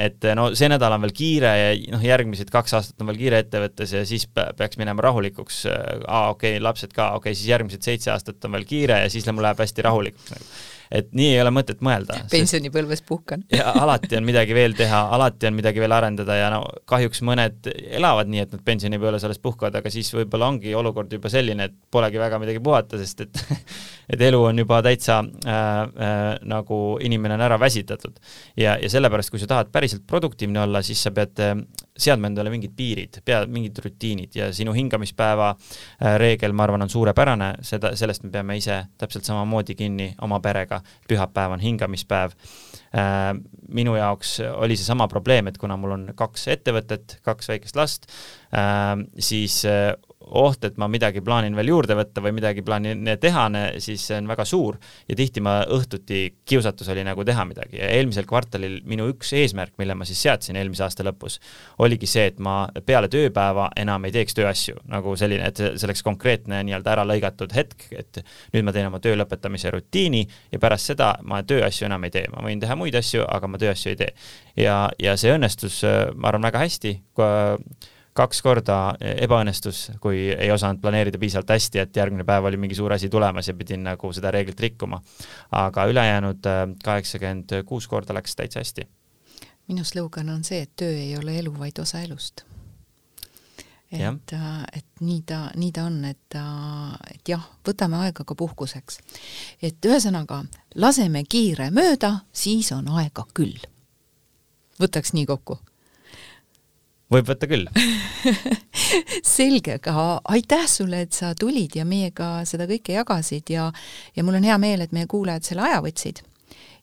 [0.00, 3.40] et no see nädal on veel kiire ja noh, järgmised kaks aastat on veel kiire
[3.44, 7.84] ettevõttes ja siis peaks minema rahulikuks, aa okei okay,, lapsed ka, okei okay,, siis järgmised
[7.84, 10.48] seitse aastat on veel kiire ja siis mul läheb hästi rahulikuks nagu
[10.90, 12.16] et nii ei ole mõtet mõelda.
[12.30, 13.44] pensionipõlves puhkan.
[13.58, 17.70] ja alati on midagi veel teha, alati on midagi veel arendada ja no kahjuks mõned
[18.00, 21.76] elavad nii, et nad pensionipõlves alles puhkavad, aga siis võib-olla ongi olukord juba selline, et
[21.90, 23.44] polegi väga midagi puhata, sest et
[24.14, 28.18] et elu on juba täitsa äh, äh, nagu inimene on ära väsitatud.
[28.56, 31.54] ja, ja sellepärast, kui sa tahad päriselt produktiivne olla, siis sa pead äh,
[32.02, 36.92] seadma endale mingid piirid, pea, mingid rutiinid ja sinu hingamispäeva äh, reegel, ma arvan, on
[36.92, 42.36] suurepärane, seda, sellest me peame ise täpselt samamoodi kinni oma perega, pühapäev on hingamispäev.
[42.90, 43.32] Äh,
[43.70, 48.08] minu jaoks oli seesama probleem, et kuna mul on kaks ettevõtet, kaks väikest last,
[48.54, 49.62] äh, siis
[50.30, 53.46] oht, et ma midagi plaanin veel juurde võtta või midagi plaanin teha,
[53.82, 54.78] siis see on väga suur.
[55.08, 57.78] Ja tihti ma õhtuti kiusatus oli nagu teha midagi.
[57.80, 61.40] Ja eelmisel kvartalil minu üks eesmärk, mille ma siis seadsin eelmise aasta lõpus,
[61.82, 66.04] oligi see, et ma peale tööpäeva enam ei teeks tööasju, nagu selline, et see oleks
[66.06, 68.22] konkreetne nii-öelda ära lõigatud hetk, et
[68.54, 72.26] nüüd ma teen oma töö lõpetamise rutiini ja pärast seda ma tööasju enam ei tee,
[72.32, 74.12] ma võin teha muid asju, aga ma tööasju ei tee.
[74.60, 75.82] ja, ja see õnnestus,
[76.14, 76.94] ma arvan, väga hästi,
[78.20, 82.92] kaks korda ebaõnnestus, kui ei osanud planeerida piisavalt hästi, et järgmine päev oli mingi suur
[82.92, 85.00] asi tulemas ja pidin nagu seda reeglit rikkuma.
[85.56, 88.88] aga ülejäänud äh, kaheksakümmend kuus korda läks täitsa hästi.
[89.68, 92.44] minu slogan on see, et töö ei ole elu, vaid osa elust.
[93.92, 98.34] et, äh, et nii ta, nii ta on, et, äh, et jah, võtame aega ka
[98.34, 98.98] puhkuseks.
[99.62, 100.44] et ühesõnaga,
[100.74, 103.58] laseme kiire mööda, siis on aega küll.
[104.80, 105.58] võtaks nii kokku
[107.10, 107.68] võib võtta küll.
[109.36, 113.70] Selge, aga aitäh sulle, et sa tulid ja meiega seda kõike jagasid ja
[114.16, 116.22] ja mul on hea meel, et meie kuulajad selle aja võtsid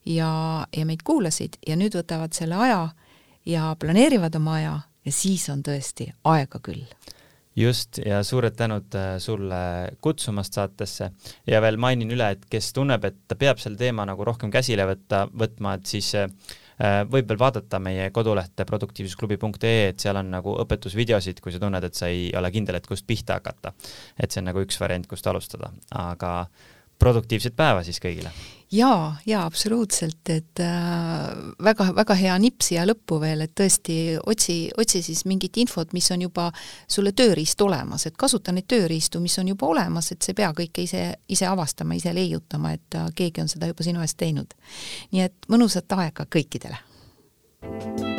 [0.05, 0.29] ja,
[0.71, 2.81] ja meid kuulasid ja nüüd võtavad selle aja
[3.47, 6.85] ja planeerivad oma aja ja siis on tõesti aega küll.
[7.57, 9.59] Just, ja suured tänud äh, sulle
[10.01, 11.07] kutsumast saatesse.
[11.49, 14.85] Ja veel mainin üle, et kes tunneb, et ta peab selle teema nagu rohkem käsile
[14.85, 16.29] võtta, võtma, et siis äh,
[17.09, 21.97] võib veel vaadata meie kodulehte produktiivsusklubi.ee, et seal on nagu õpetusvideosid, kui sa tunned, et
[21.97, 23.73] sa ei ole kindel, et kust pihta hakata.
[24.19, 26.33] et see on nagu üks variant, kust alustada, aga
[26.99, 28.33] produktiivset päeva siis kõigile!
[28.71, 30.61] Jaa, jaa, absoluutselt, et
[31.63, 36.09] väga-väga äh, hea nipp siia lõppu veel, et tõesti otsi, otsi siis mingit infot, mis
[36.11, 36.49] on juba
[36.87, 40.51] sulle tööriist olemas, et kasuta neid tööriistu, mis on juba olemas, et sa ei pea
[40.57, 44.53] kõike ise, ise avastama, ise leiutama, et äh, keegi on seda juba sinu eest teinud.
[45.11, 48.16] nii et mõnusat aega kõikidele!